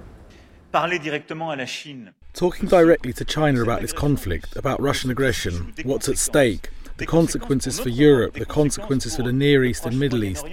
Talking 2.33 2.69
directly 2.69 3.11
to 3.13 3.25
China 3.25 3.63
about 3.63 3.81
this 3.81 3.91
conflict, 3.91 4.55
about 4.55 4.79
Russian 4.79 5.09
aggression, 5.09 5.73
what's 5.83 6.07
at 6.07 6.17
stake, 6.17 6.69
the 6.99 7.05
consequences 7.05 7.79
for 7.79 7.89
Europe, 7.89 8.33
the 8.33 8.45
consequences 8.45 9.15
for 9.15 9.23
the 9.23 9.33
Near 9.33 9.63
East 9.63 9.85
and 9.85 9.97
Middle 9.97 10.23
East, 10.23 10.45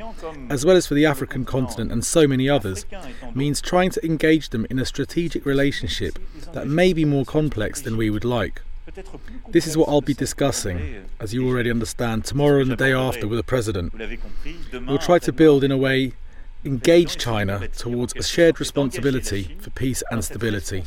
as 0.48 0.64
well 0.64 0.76
as 0.76 0.86
for 0.86 0.94
the 0.94 1.04
African 1.04 1.44
continent 1.44 1.92
and 1.92 2.04
so 2.04 2.26
many 2.26 2.48
others, 2.48 2.86
means 3.34 3.60
trying 3.60 3.90
to 3.90 4.06
engage 4.06 4.50
them 4.50 4.66
in 4.70 4.78
a 4.78 4.86
strategic 4.86 5.44
relationship 5.44 6.18
that 6.52 6.66
may 6.66 6.92
be 6.92 7.04
more 7.04 7.24
complex 7.24 7.80
than 7.82 7.96
we 7.96 8.08
would 8.08 8.24
like. 8.24 8.62
This 9.48 9.66
is 9.66 9.76
what 9.76 9.88
I'll 9.88 10.00
be 10.00 10.14
discussing, 10.14 11.04
as 11.20 11.34
you 11.34 11.46
already 11.46 11.70
understand, 11.70 12.24
tomorrow 12.24 12.60
and 12.60 12.70
the 12.70 12.76
day 12.76 12.92
after 12.92 13.26
with 13.26 13.38
the 13.38 13.42
President. 13.42 13.92
We'll 14.86 14.98
try 14.98 15.18
to 15.18 15.32
build, 15.32 15.64
in 15.64 15.72
a 15.72 15.76
way, 15.76 16.12
engage 16.64 17.16
China 17.16 17.68
towards 17.68 18.14
a 18.16 18.22
shared 18.22 18.60
responsibility 18.60 19.56
for 19.60 19.70
peace 19.70 20.02
and 20.10 20.24
stability. 20.24 20.84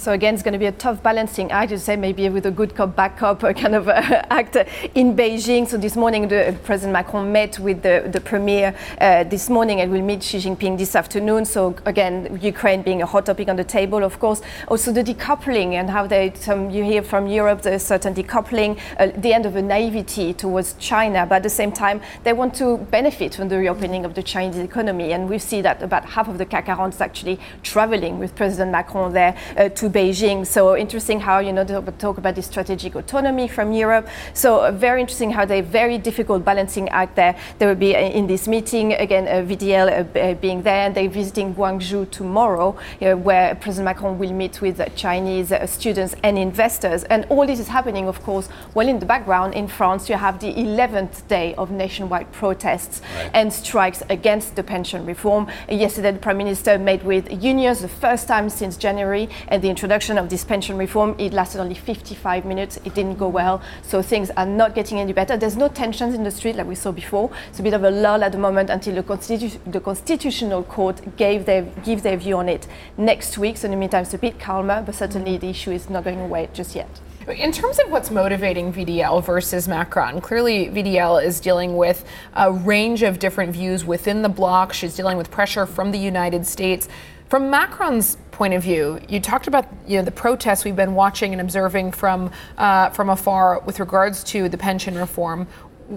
So 0.00 0.12
again, 0.12 0.34
it's 0.34 0.44
going 0.44 0.52
to 0.52 0.60
be 0.60 0.66
a 0.66 0.72
tough 0.72 1.02
balancing 1.02 1.50
act, 1.50 1.72
you 1.72 1.76
say, 1.76 1.96
maybe 1.96 2.28
with 2.28 2.46
a 2.46 2.52
good 2.52 2.76
cop, 2.76 2.94
bad 2.94 3.16
cop 3.16 3.40
kind 3.56 3.74
of 3.74 3.88
uh, 3.88 4.22
act 4.30 4.54
in 4.94 5.16
Beijing. 5.16 5.66
So 5.66 5.76
this 5.76 5.96
morning, 5.96 6.28
the, 6.28 6.50
uh, 6.50 6.52
President 6.62 6.92
Macron 6.92 7.32
met 7.32 7.58
with 7.58 7.82
the, 7.82 8.08
the 8.08 8.20
premier 8.20 8.76
uh, 9.00 9.24
this 9.24 9.50
morning 9.50 9.80
and 9.80 9.90
will 9.90 10.02
meet 10.02 10.22
Xi 10.22 10.38
Jinping 10.38 10.78
this 10.78 10.94
afternoon. 10.94 11.44
So 11.44 11.74
again, 11.84 12.38
Ukraine 12.40 12.82
being 12.82 13.02
a 13.02 13.06
hot 13.06 13.26
topic 13.26 13.48
on 13.48 13.56
the 13.56 13.64
table, 13.64 14.04
of 14.04 14.20
course. 14.20 14.40
Also 14.68 14.92
the 14.92 15.02
decoupling 15.02 15.72
and 15.72 15.90
how 15.90 16.06
they, 16.06 16.32
you 16.46 16.84
hear 16.84 17.02
from 17.02 17.26
Europe, 17.26 17.62
there's 17.62 17.82
certain 17.82 18.14
decoupling, 18.14 18.78
uh, 19.00 19.08
the 19.16 19.32
end 19.32 19.46
of 19.46 19.56
a 19.56 19.62
naivety 19.62 20.32
towards 20.32 20.74
China. 20.74 21.26
But 21.26 21.36
at 21.36 21.42
the 21.42 21.50
same 21.50 21.72
time, 21.72 22.00
they 22.22 22.32
want 22.32 22.54
to 22.54 22.78
benefit 22.92 23.34
from 23.34 23.48
the 23.48 23.58
reopening 23.58 24.04
of 24.04 24.14
the 24.14 24.22
Chinese 24.22 24.58
economy. 24.58 25.12
And 25.12 25.28
we 25.28 25.40
see 25.40 25.60
that 25.62 25.82
about 25.82 26.04
half 26.04 26.28
of 26.28 26.38
the 26.38 26.46
CAC 26.46 26.66
40 26.76 26.94
is 26.94 27.00
actually 27.00 27.40
traveling 27.64 28.20
with 28.20 28.36
President 28.36 28.70
Macron 28.70 29.12
there 29.12 29.36
uh, 29.56 29.68
to 29.70 29.87
Beijing. 29.90 30.46
So 30.46 30.76
interesting 30.76 31.20
how 31.20 31.38
you 31.38 31.52
know 31.52 31.64
they 31.64 31.78
talk 31.98 32.18
about 32.18 32.34
the 32.34 32.42
strategic 32.42 32.94
autonomy 32.94 33.48
from 33.48 33.72
Europe. 33.72 34.08
So 34.34 34.64
uh, 34.64 34.72
very 34.72 35.00
interesting 35.00 35.30
how 35.30 35.44
they 35.44 35.60
very 35.60 35.98
difficult 35.98 36.44
balancing 36.44 36.88
act 36.88 37.16
there. 37.16 37.36
They 37.58 37.66
will 37.66 37.74
be 37.74 37.94
in 37.94 38.26
this 38.26 38.48
meeting 38.48 38.94
again, 38.94 39.26
uh, 39.28 39.46
VDL 39.48 39.88
uh, 39.88 40.18
uh, 40.18 40.34
being 40.34 40.62
there, 40.62 40.86
and 40.86 40.94
they're 40.94 41.08
visiting 41.08 41.54
Guangzhou 41.54 42.10
tomorrow, 42.10 42.76
where 43.00 43.54
President 43.56 43.84
Macron 43.84 44.18
will 44.18 44.32
meet 44.32 44.60
with 44.60 44.80
Chinese 44.94 45.52
students 45.66 46.14
and 46.22 46.38
investors. 46.38 47.04
And 47.04 47.24
all 47.28 47.46
this 47.46 47.60
is 47.60 47.68
happening, 47.68 48.08
of 48.08 48.22
course, 48.22 48.48
while 48.74 48.88
in 48.88 48.98
the 48.98 49.06
background 49.06 49.54
in 49.54 49.68
France 49.68 50.08
you 50.08 50.16
have 50.16 50.40
the 50.40 50.52
11th 50.54 51.26
day 51.28 51.54
of 51.54 51.70
nationwide 51.70 52.30
protests 52.32 53.00
right. 53.14 53.30
and 53.34 53.52
strikes 53.52 54.02
against 54.08 54.56
the 54.56 54.62
pension 54.62 55.04
reform. 55.06 55.48
Yesterday, 55.68 56.12
the 56.12 56.18
Prime 56.18 56.38
Minister 56.38 56.78
met 56.78 57.04
with 57.04 57.42
unions 57.42 57.80
the 57.80 57.88
first 57.88 58.28
time 58.28 58.48
since 58.50 58.76
January, 58.76 59.28
and 59.48 59.62
the 59.62 59.68
introduction 59.78 60.18
of 60.18 60.28
this 60.28 60.42
pension 60.42 60.76
reform 60.76 61.14
it 61.18 61.32
lasted 61.32 61.60
only 61.60 61.76
55 61.76 62.44
minutes. 62.44 62.80
It 62.84 62.96
didn't 62.96 63.14
go 63.14 63.28
well, 63.28 63.62
so 63.82 64.02
things 64.02 64.28
are 64.36 64.44
not 64.44 64.74
getting 64.74 64.98
any 64.98 65.12
better. 65.12 65.36
There's 65.36 65.56
no 65.56 65.68
tensions 65.68 66.16
in 66.16 66.24
the 66.24 66.32
street 66.32 66.56
like 66.56 66.66
we 66.66 66.74
saw 66.74 66.90
before. 66.90 67.30
It's 67.48 67.60
a 67.60 67.62
bit 67.62 67.74
of 67.74 67.84
a 67.84 67.90
lull 67.92 68.24
at 68.24 68.32
the 68.32 68.38
moment 68.38 68.70
until 68.70 68.96
the, 68.96 69.04
Constitu- 69.04 69.60
the 69.70 69.78
Constitutional 69.78 70.64
Court 70.64 71.16
gave 71.16 71.46
their, 71.46 71.62
gives 71.84 72.02
their 72.02 72.16
view 72.16 72.38
on 72.38 72.48
it 72.48 72.66
next 72.96 73.38
week. 73.38 73.56
So 73.56 73.66
in 73.66 73.70
the 73.70 73.76
meantime, 73.76 74.02
it's 74.02 74.14
a 74.14 74.18
bit 74.18 74.40
calmer, 74.40 74.82
but 74.82 74.96
certainly 74.96 75.38
the 75.38 75.50
issue 75.50 75.70
is 75.70 75.88
not 75.88 76.02
going 76.02 76.18
away 76.22 76.48
just 76.52 76.74
yet. 76.74 76.88
In 77.28 77.52
terms 77.52 77.78
of 77.78 77.92
what's 77.92 78.10
motivating 78.10 78.72
VDL 78.72 79.22
versus 79.22 79.68
Macron, 79.68 80.20
clearly 80.20 80.70
VDL 80.70 81.22
is 81.22 81.38
dealing 81.38 81.76
with 81.76 82.04
a 82.34 82.50
range 82.50 83.04
of 83.04 83.20
different 83.20 83.52
views 83.52 83.84
within 83.84 84.22
the 84.22 84.28
bloc. 84.28 84.72
She's 84.72 84.96
dealing 84.96 85.18
with 85.18 85.30
pressure 85.30 85.66
from 85.66 85.92
the 85.92 85.98
United 85.98 86.46
States. 86.46 86.88
From 87.28 87.50
Macron's 87.50 88.16
point 88.30 88.54
of 88.54 88.62
view, 88.62 89.00
you 89.06 89.20
talked 89.20 89.46
about 89.46 89.66
you 89.86 89.98
know 89.98 90.02
the 90.02 90.10
protests 90.10 90.64
we've 90.64 90.74
been 90.74 90.94
watching 90.94 91.32
and 91.32 91.42
observing 91.42 91.92
from 91.92 92.30
uh, 92.56 92.88
from 92.90 93.10
afar 93.10 93.60
with 93.60 93.80
regards 93.80 94.24
to 94.24 94.48
the 94.48 94.56
pension 94.56 94.96
reform. 94.96 95.46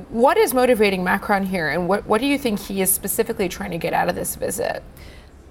What 0.10 0.38
is 0.38 0.54
motivating 0.54 1.06
Macron 1.06 1.46
here, 1.46 1.70
and 1.70 1.88
what, 1.88 2.06
what 2.06 2.20
do 2.20 2.28
you 2.28 2.38
think 2.38 2.60
he 2.60 2.82
is 2.82 2.94
specifically 2.94 3.48
trying 3.48 3.72
to 3.72 3.78
get 3.78 3.94
out 3.94 4.10
of 4.10 4.15
this 4.15 4.36
visit? 4.36 4.84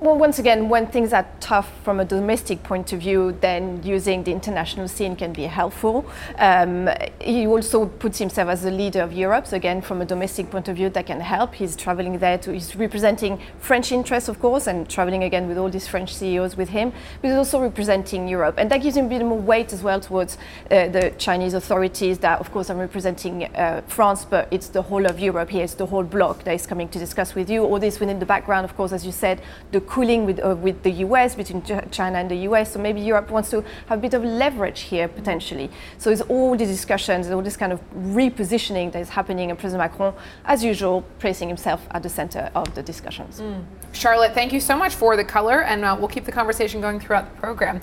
Well, 0.03 0.17
once 0.17 0.39
again, 0.39 0.71
when 0.71 0.87
things 0.87 1.13
are 1.13 1.27
tough 1.41 1.71
from 1.85 2.01
a 2.01 2.07
domestic 2.07 2.63
point 2.63 2.95
of 2.95 3.01
view, 3.01 3.37
then 3.43 3.83
using 3.83 4.25
the 4.25 4.33
international 4.33 4.89
scene 4.89 5.15
can 5.15 5.35
be 5.35 5.43
helpful. 5.43 6.07
Um, 6.39 6.89
he 7.21 7.47
also 7.47 7.85
puts 7.85 8.17
himself 8.17 8.49
as 8.49 8.63
the 8.63 8.71
leader 8.71 9.03
of 9.03 9.13
Europe. 9.13 9.47
So 9.47 9.59
again, 9.59 9.83
from 9.83 10.01
a 10.01 10.07
domestic 10.07 10.51
point 10.51 10.69
of 10.69 10.77
view, 10.77 10.89
that 10.89 11.05
can 11.05 11.21
help. 11.21 11.53
He's 11.53 11.77
traveling 11.77 12.19
there 12.19 12.39
to, 12.39 12.51
he's 12.51 12.75
representing 12.77 13.43
French 13.59 13.93
interests, 13.93 14.31
of 14.31 14.41
course, 14.41 14.67
and 14.67 14.89
traveling 14.89 15.23
again 15.23 15.47
with 15.47 15.59
all 15.59 15.69
these 15.69 15.87
French 15.87 16.15
CEOs 16.15 16.57
with 16.57 16.71
him, 16.71 16.95
but 17.21 17.29
he's 17.29 17.37
also 17.37 17.61
representing 17.61 18.27
Europe. 18.27 18.55
And 18.57 18.71
that 18.71 18.81
gives 18.81 18.97
him 18.97 19.05
a 19.05 19.09
bit 19.11 19.23
more 19.23 19.39
weight 19.39 19.75
as 19.75 19.83
well 19.83 20.01
towards 20.01 20.39
uh, 20.71 20.89
the 20.89 21.13
Chinese 21.19 21.53
authorities 21.53 22.21
that, 22.21 22.41
of 22.41 22.51
course, 22.53 22.71
I'm 22.71 22.79
representing 22.79 23.55
uh, 23.55 23.83
France, 23.87 24.25
but 24.25 24.49
it's 24.51 24.69
the 24.69 24.81
whole 24.81 25.05
of 25.05 25.21
Europe 25.21 25.51
here. 25.51 25.65
It's 25.65 25.75
the 25.75 25.85
whole 25.85 26.05
bloc 26.05 26.45
that 26.45 26.55
is 26.55 26.67
coming 26.67 26.89
to 26.89 26.99
discuss 26.99 27.35
with 27.35 27.51
you. 27.51 27.65
All 27.65 27.79
this 27.79 28.01
within 28.01 28.19
the 28.19 28.25
background, 28.25 28.65
of 28.65 28.75
course, 28.75 28.93
as 28.93 29.05
you 29.05 29.13
said, 29.13 29.43
the 29.73 29.89
cooling 29.90 30.24
with, 30.24 30.38
uh, 30.38 30.55
with 30.55 30.83
the 30.85 30.92
US, 31.07 31.35
between 31.35 31.62
China 31.90 32.18
and 32.18 32.31
the 32.31 32.48
US. 32.48 32.72
So 32.72 32.79
maybe 32.79 33.00
Europe 33.00 33.29
wants 33.31 33.50
to 33.50 33.64
have 33.87 33.98
a 33.98 34.00
bit 34.00 34.14
of 34.14 34.24
leverage 34.24 34.81
here 34.83 35.09
potentially. 35.09 35.68
So 35.98 36.11
it's 36.11 36.22
all 36.22 36.57
the 36.57 36.64
discussions, 36.64 37.26
and 37.26 37.35
all 37.35 37.42
this 37.42 37.57
kind 37.57 37.72
of 37.72 37.81
repositioning 37.94 38.92
that 38.92 39.00
is 39.00 39.09
happening, 39.09 39.50
and 39.50 39.59
President 39.59 39.90
Macron, 39.90 40.14
as 40.44 40.62
usual, 40.62 41.05
placing 41.18 41.48
himself 41.48 41.81
at 41.90 42.03
the 42.03 42.09
center 42.09 42.50
of 42.55 42.72
the 42.74 42.83
discussions. 42.83 43.40
Mm. 43.40 43.64
Charlotte, 43.92 44.33
thank 44.33 44.53
you 44.53 44.61
so 44.61 44.76
much 44.76 44.94
for 44.94 45.16
the 45.16 45.24
color, 45.24 45.62
and 45.62 45.85
uh, 45.85 45.96
we'll 45.98 46.09
keep 46.09 46.24
the 46.24 46.33
conversation 46.33 46.81
going 46.81 47.00
throughout 47.00 47.26
the 47.35 47.40
program. 47.40 47.81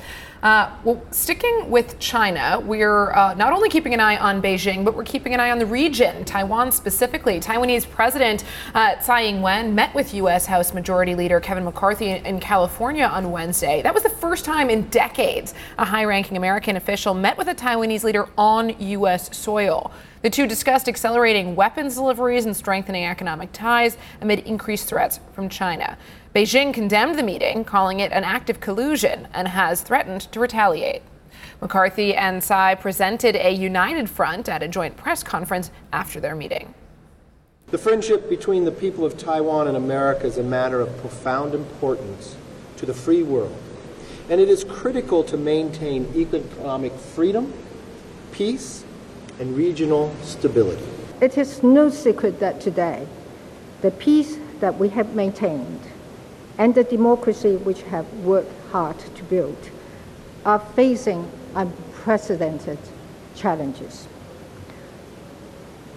Uh, 0.47 0.71
well, 0.85 1.03
sticking 1.11 1.69
with 1.69 1.99
China, 1.99 2.63
we're 2.63 3.11
uh, 3.11 3.33
not 3.33 3.51
only 3.51 3.67
keeping 3.67 3.93
an 3.93 3.99
eye 3.99 4.15
on 4.15 4.41
Beijing, 4.41 4.85
but 4.85 4.95
we're 4.95 5.03
keeping 5.03 5.33
an 5.33 5.41
eye 5.41 5.51
on 5.51 5.59
the 5.59 5.65
region, 5.65 6.23
Taiwan 6.23 6.71
specifically. 6.71 7.41
Taiwanese 7.41 7.89
President 7.89 8.45
uh, 8.73 8.95
Tsai 8.95 9.23
Ing 9.23 9.41
wen 9.41 9.75
met 9.75 9.93
with 9.93 10.13
U.S. 10.13 10.45
House 10.45 10.73
Majority 10.73 11.15
Leader 11.15 11.41
Kevin 11.41 11.65
McCarthy 11.65 12.11
in 12.11 12.39
California 12.39 13.03
on 13.03 13.29
Wednesday. 13.29 13.81
That 13.81 13.93
was 13.93 14.03
the 14.03 14.09
first 14.09 14.45
time 14.45 14.69
in 14.69 14.83
decades 14.83 15.53
a 15.77 15.83
high 15.83 16.05
ranking 16.05 16.37
American 16.37 16.77
official 16.77 17.13
met 17.13 17.37
with 17.37 17.49
a 17.49 17.53
Taiwanese 17.53 18.05
leader 18.05 18.29
on 18.37 18.69
U.S. 18.79 19.37
soil. 19.37 19.91
The 20.21 20.29
two 20.29 20.47
discussed 20.47 20.87
accelerating 20.87 21.57
weapons 21.57 21.95
deliveries 21.95 22.45
and 22.45 22.55
strengthening 22.55 23.03
economic 23.03 23.51
ties 23.51 23.97
amid 24.21 24.39
increased 24.39 24.87
threats 24.87 25.19
from 25.33 25.49
China. 25.49 25.97
Beijing 26.37 26.71
condemned 26.71 27.17
the 27.17 27.23
meeting, 27.23 27.63
calling 27.63 27.99
it 27.99 28.11
an 28.11 28.23
act 28.23 28.51
of 28.51 28.59
collusion, 28.59 29.27
and 29.33 29.47
has 29.47 29.81
threatened 29.81 30.21
to 30.31 30.39
retaliate. 30.39 31.01
McCarthy 31.61 32.13
and 32.13 32.43
Tsai 32.43 32.75
presented 32.75 33.35
a 33.35 33.49
united 33.49 34.07
front 34.07 34.47
at 34.47 34.61
a 34.61 34.67
joint 34.67 34.95
press 34.95 35.23
conference 35.23 35.71
after 35.91 36.19
their 36.19 36.35
meeting. 36.35 36.75
The 37.71 37.79
friendship 37.79 38.29
between 38.29 38.65
the 38.65 38.71
people 38.71 39.03
of 39.03 39.17
Taiwan 39.17 39.67
and 39.67 39.75
America 39.75 40.27
is 40.27 40.37
a 40.37 40.43
matter 40.43 40.79
of 40.79 40.95
profound 40.99 41.55
importance 41.55 42.35
to 42.75 42.85
the 42.85 42.93
free 42.93 43.23
world, 43.23 43.57
and 44.29 44.39
it 44.39 44.47
is 44.47 44.63
critical 44.63 45.23
to 45.23 45.37
maintain 45.37 46.07
economic 46.15 46.93
freedom, 46.93 47.51
peace, 48.31 48.85
and 49.39 49.57
regional 49.57 50.15
stability. 50.21 50.85
It 51.19 51.35
is 51.35 51.63
no 51.63 51.89
secret 51.89 52.39
that 52.41 52.61
today, 52.61 53.07
the 53.81 53.89
peace 53.89 54.37
that 54.59 54.77
we 54.77 54.89
have 54.89 55.15
maintained 55.15 55.81
and 56.57 56.73
the 56.73 56.83
democracy 56.83 57.55
which 57.57 57.83
have 57.83 58.11
worked 58.19 58.51
hard 58.71 58.97
to 58.99 59.23
build 59.23 59.57
are 60.45 60.59
facing 60.59 61.29
unprecedented 61.55 62.79
challenges. 63.35 64.07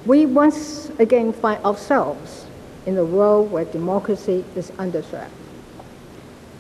We 0.07 0.27
once 0.27 0.91
again 0.99 1.33
find 1.33 1.63
ourselves 1.65 2.47
in 2.87 2.97
a 2.97 3.05
world 3.05 3.51
where 3.51 3.65
democracy 3.65 4.45
is 4.57 4.73
under 4.79 5.03
threat. 5.03 5.31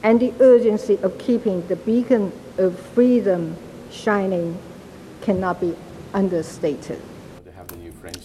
And 0.02 0.20
the 0.20 0.32
urgency 0.40 0.98
of 1.02 1.18
keeping 1.18 1.66
the 1.68 1.76
beacon 1.76 2.32
of 2.58 2.78
freedom 2.78 3.56
shining 3.90 4.58
cannot 5.20 5.60
be 5.60 5.76
understated 6.14 7.00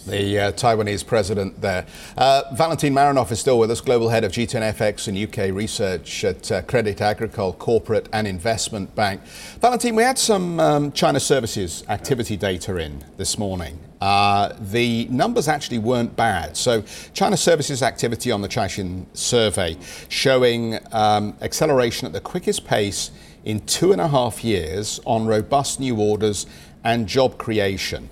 the 0.06 0.38
uh, 0.38 0.52
Taiwanese 0.52 1.06
president 1.06 1.60
there. 1.60 1.86
Uh, 2.16 2.42
Valentin 2.54 2.94
Marinov 2.94 3.30
is 3.30 3.40
still 3.40 3.58
with 3.58 3.70
us, 3.70 3.80
global 3.80 4.08
head 4.08 4.24
of 4.24 4.32
G10FX 4.32 5.08
and 5.08 5.18
UK 5.18 5.54
research 5.54 6.24
at 6.24 6.50
uh, 6.50 6.62
Credit 6.62 7.00
Agricole 7.00 7.52
Corporate 7.52 8.08
and 8.12 8.26
Investment 8.26 8.94
Bank. 8.94 9.20
Valentin, 9.60 9.94
we 9.94 10.02
had 10.02 10.18
some 10.18 10.60
um, 10.60 10.92
China 10.92 11.20
services 11.20 11.84
activity 11.88 12.36
data 12.36 12.76
in 12.76 13.04
this 13.16 13.38
morning. 13.38 13.78
Uh, 14.00 14.54
the 14.60 15.06
numbers 15.06 15.48
actually 15.48 15.78
weren't 15.78 16.14
bad. 16.16 16.56
So, 16.56 16.82
China 17.14 17.36
services 17.36 17.82
activity 17.82 18.30
on 18.30 18.42
the 18.42 18.48
Caixin 18.48 19.06
survey 19.14 19.76
showing 20.08 20.78
um, 20.92 21.36
acceleration 21.40 22.06
at 22.06 22.12
the 22.12 22.20
quickest 22.20 22.66
pace 22.66 23.10
in 23.44 23.60
two 23.60 23.92
and 23.92 24.00
a 24.00 24.08
half 24.08 24.44
years 24.44 25.00
on 25.06 25.26
robust 25.26 25.80
new 25.80 25.96
orders 25.96 26.46
and 26.84 27.06
job 27.06 27.38
creation. 27.38 28.10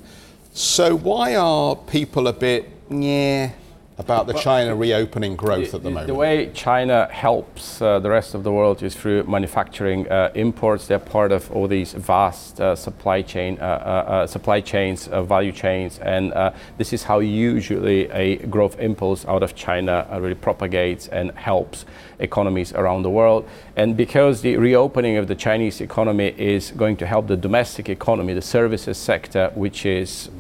So 0.57 0.97
why 0.97 1.35
are 1.35 1.75
people 1.75 2.29
a 2.29 2.33
bit 2.33 2.71
yeah 2.88 3.51
about 3.99 4.29
the 4.29 4.35
China 4.35 4.77
reopening 4.77 5.35
growth 5.35 5.73
the, 5.73 5.79
at 5.79 5.83
the 5.83 5.90
moment? 5.90 6.07
The 6.07 6.14
way 6.14 6.53
China 6.55 7.09
helps 7.11 7.83
uh, 7.83 7.99
the 7.99 8.09
rest 8.09 8.37
of 8.37 8.45
the 8.45 8.53
world 8.53 8.81
is 8.81 8.95
through 8.95 9.25
manufacturing 9.25 10.09
uh, 10.09 10.31
imports. 10.37 10.87
They're 10.87 11.01
part 11.01 11.33
of 11.33 11.51
all 11.51 11.67
these 11.67 11.93
vast 11.95 12.61
uh, 12.61 12.77
supply 12.77 13.23
chain, 13.23 13.59
uh, 13.61 13.64
uh, 13.64 13.67
uh, 13.67 14.27
supply 14.29 14.61
chains, 14.61 15.09
value 15.09 15.51
chains, 15.51 15.99
and 15.99 16.33
this 16.79 16.93
is 16.93 17.03
how 17.03 17.19
usually 17.19 18.09
a 18.11 18.37
growth 18.47 18.79
impulse 18.79 19.27
out 19.27 19.43
of 19.43 19.57
China 19.57 20.07
really 20.21 20.37
propagates 20.37 21.09
and 21.09 21.33
helps 21.33 21.85
economies 22.21 22.73
around 22.75 23.03
the 23.03 23.11
world. 23.11 23.45
And 23.75 23.97
because 23.97 24.43
the 24.43 24.57
reopening 24.57 25.17
of 25.17 25.27
the 25.27 25.35
Chinese 25.35 25.81
economy 25.81 26.33
is 26.38 26.71
going 26.71 26.97
to 26.99 27.07
help 27.09 27.27
the 27.27 27.37
domestic 27.37 27.88
economy, 27.88 28.35
the 28.35 28.43
services 28.43 28.99
sector, 28.99 29.51
which 29.57 29.85
is 29.85 30.31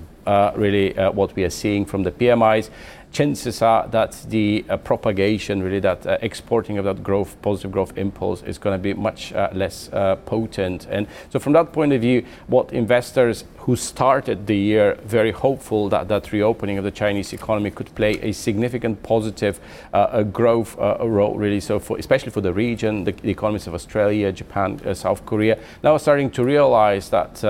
really 0.56 0.96
uh, 0.96 1.10
what 1.12 1.34
we 1.36 1.44
are 1.44 1.50
seeing 1.50 1.84
from 1.84 2.02
the 2.02 2.10
PMIs. 2.10 2.70
Chances 3.14 3.62
are 3.62 3.86
that 3.88 4.26
the 4.28 4.64
uh, 4.68 4.76
propagation, 4.76 5.62
really, 5.62 5.78
that 5.78 6.04
uh, 6.04 6.18
exporting 6.20 6.78
of 6.78 6.84
that 6.84 7.04
growth, 7.04 7.40
positive 7.42 7.70
growth 7.70 7.96
impulse 7.96 8.42
is 8.42 8.58
going 8.58 8.74
to 8.76 8.82
be 8.82 8.92
much 8.92 9.32
uh, 9.32 9.50
less 9.52 9.88
uh, 9.92 10.16
potent. 10.26 10.88
And 10.90 11.06
so, 11.30 11.38
from 11.38 11.52
that 11.52 11.72
point 11.72 11.92
of 11.92 12.00
view, 12.00 12.26
what 12.48 12.72
investors 12.72 13.44
who 13.58 13.76
started 13.76 14.48
the 14.48 14.56
year 14.56 14.98
very 15.04 15.30
hopeful 15.30 15.88
that 15.90 16.08
that 16.08 16.32
reopening 16.32 16.76
of 16.76 16.82
the 16.82 16.90
Chinese 16.90 17.32
economy 17.32 17.70
could 17.70 17.94
play 17.94 18.18
a 18.20 18.32
significant 18.32 19.00
positive 19.04 19.60
growth 20.32 20.76
role, 20.76 21.36
really. 21.36 21.60
So, 21.60 21.78
for, 21.78 21.96
especially 21.98 22.32
for 22.32 22.40
the 22.40 22.52
region, 22.52 23.04
the, 23.04 23.12
the 23.12 23.30
economies 23.30 23.68
of 23.68 23.74
Australia, 23.74 24.32
Japan, 24.32 24.92
South 24.96 25.24
Korea, 25.24 25.56
now 25.84 25.92
are 25.92 26.00
starting 26.00 26.30
to 26.32 26.44
realize 26.44 27.10
that 27.10 27.44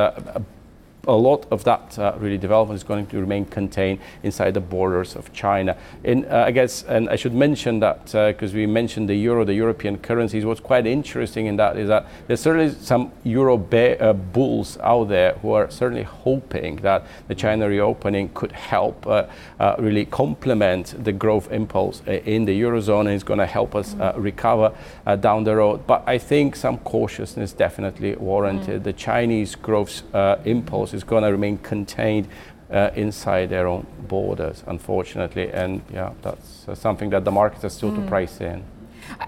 a 1.06 1.12
lot 1.12 1.46
of 1.50 1.64
that 1.64 1.98
uh, 1.98 2.14
really 2.18 2.38
development 2.38 2.76
is 2.76 2.84
going 2.84 3.06
to 3.06 3.18
remain 3.18 3.44
contained 3.44 4.00
inside 4.22 4.54
the 4.54 4.60
borders 4.60 5.16
of 5.16 5.32
China. 5.32 5.76
And 6.04 6.26
uh, 6.26 6.44
I 6.46 6.50
guess, 6.50 6.82
and 6.84 7.08
I 7.08 7.16
should 7.16 7.34
mention 7.34 7.80
that 7.80 8.04
because 8.06 8.52
uh, 8.52 8.56
we 8.56 8.66
mentioned 8.66 9.08
the 9.08 9.14
euro, 9.14 9.44
the 9.44 9.54
European 9.54 9.98
currencies. 9.98 10.44
What's 10.44 10.60
quite 10.60 10.86
interesting 10.86 11.46
in 11.46 11.56
that 11.56 11.76
is 11.76 11.88
that 11.88 12.06
there's 12.26 12.40
certainly 12.40 12.70
some 12.70 13.12
euro 13.24 13.54
uh, 13.54 14.12
bulls 14.12 14.78
out 14.78 15.08
there 15.08 15.34
who 15.34 15.52
are 15.52 15.70
certainly 15.70 16.04
hoping 16.04 16.76
that 16.76 17.06
the 17.28 17.34
China 17.34 17.68
reopening 17.68 18.30
could 18.34 18.52
help 18.52 19.06
uh, 19.06 19.26
uh, 19.60 19.76
really 19.78 20.04
complement 20.04 20.94
the 21.04 21.12
growth 21.12 21.50
impulse 21.50 22.02
in 22.06 22.44
the 22.44 22.60
eurozone 22.60 23.00
and 23.00 23.10
is 23.10 23.24
going 23.24 23.38
to 23.38 23.46
help 23.46 23.74
us 23.74 23.94
recover 24.16 24.72
down 25.20 25.44
the 25.44 25.54
road. 25.54 25.86
But 25.86 26.02
I 26.06 26.18
think 26.18 26.56
some 26.56 26.78
cautiousness 26.78 27.52
definitely 27.52 28.16
warranted. 28.16 28.80
Mm. 28.82 28.84
The 28.84 28.92
Chinese 28.92 29.54
growth 29.54 30.02
impulse 30.44 30.93
is 30.94 31.04
going 31.04 31.22
to 31.22 31.30
remain 31.30 31.58
contained 31.58 32.28
uh, 32.70 32.90
inside 32.94 33.50
their 33.50 33.66
own 33.66 33.86
borders, 34.08 34.64
unfortunately. 34.66 35.50
And 35.50 35.82
yeah, 35.92 36.12
that's 36.22 36.68
uh, 36.68 36.74
something 36.74 37.10
that 37.10 37.24
the 37.24 37.30
markets 37.30 37.64
are 37.64 37.68
still 37.68 37.90
mm. 37.90 38.02
to 38.02 38.08
price 38.08 38.40
in. 38.40 38.64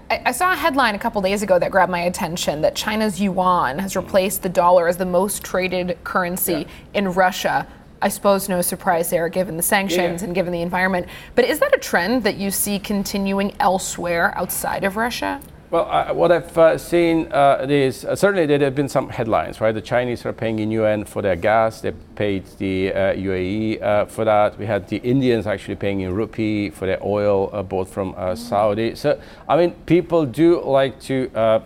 I, 0.09 0.21
I, 0.25 0.31
saw 0.31 0.53
a 0.53 0.55
headline 0.55 0.95
a 0.95 0.99
couple 0.99 1.21
days 1.21 1.43
ago 1.43 1.59
that 1.59 1.69
grabbed 1.69 1.91
my 1.91 2.01
attention 2.01 2.61
that 2.61 2.75
China's 2.75 3.21
yuan 3.21 3.77
has 3.77 3.95
replaced 3.95 4.41
the 4.41 4.49
dollar 4.49 4.87
as 4.87 4.97
the 4.97 5.05
most 5.05 5.43
traded 5.43 5.97
currency 6.03 6.51
yeah. 6.51 6.65
in 6.95 7.13
Russia. 7.13 7.67
I 8.01 8.09
suppose 8.09 8.49
no 8.49 8.61
surprise 8.61 9.09
there 9.09 9.29
given 9.29 9.57
the 9.57 9.63
sanctions 9.63 10.21
yeah. 10.21 10.25
and 10.25 10.35
given 10.35 10.51
the 10.51 10.61
environment. 10.61 11.07
But 11.35 11.45
is 11.45 11.59
that 11.59 11.75
a 11.75 11.79
trend 11.79 12.23
that 12.23 12.37
you 12.37 12.51
see 12.51 12.79
continuing 12.79 13.55
elsewhere 13.59 14.35
outside 14.37 14.83
of 14.83 14.97
Russia? 14.97 15.41
Well, 15.69 15.85
uh, 15.91 16.13
what 16.13 16.31
I've 16.31 16.57
uh, 16.57 16.77
seen 16.77 17.29
uh, 17.29 17.65
is 17.67 18.05
uh, 18.05 18.15
certainly 18.15 18.45
there 18.45 18.57
have 18.59 18.73
been 18.73 18.87
some 18.87 19.09
headlines, 19.09 19.59
right? 19.59 19.73
The 19.73 19.81
Chinese 19.81 20.25
are 20.25 20.31
paying 20.31 20.59
in 20.59 20.71
yuan 20.71 21.03
for 21.03 21.21
their 21.21 21.35
gas. 21.35 21.81
They 21.81 21.91
paid 22.15 22.45
the 22.57 22.91
UAE 22.91 23.81
uh, 23.81 24.05
for 24.05 24.23
that. 24.23 24.57
We 24.57 24.65
had 24.65 24.87
the 24.87 24.95
Indians 24.97 25.45
actually 25.45 25.75
paying 25.75 25.99
in 25.99 26.13
rupee 26.13 26.69
for 26.69 26.85
their 26.85 27.03
oil 27.03 27.49
uh, 27.51 27.63
bought 27.63 27.89
from 27.89 28.15
Saudi. 28.37 28.95
So, 28.95 29.19
I 29.49 29.57
mean, 29.57 29.71
people 29.85 30.25
do 30.25 30.61
like 30.61 31.01
to 31.01 31.61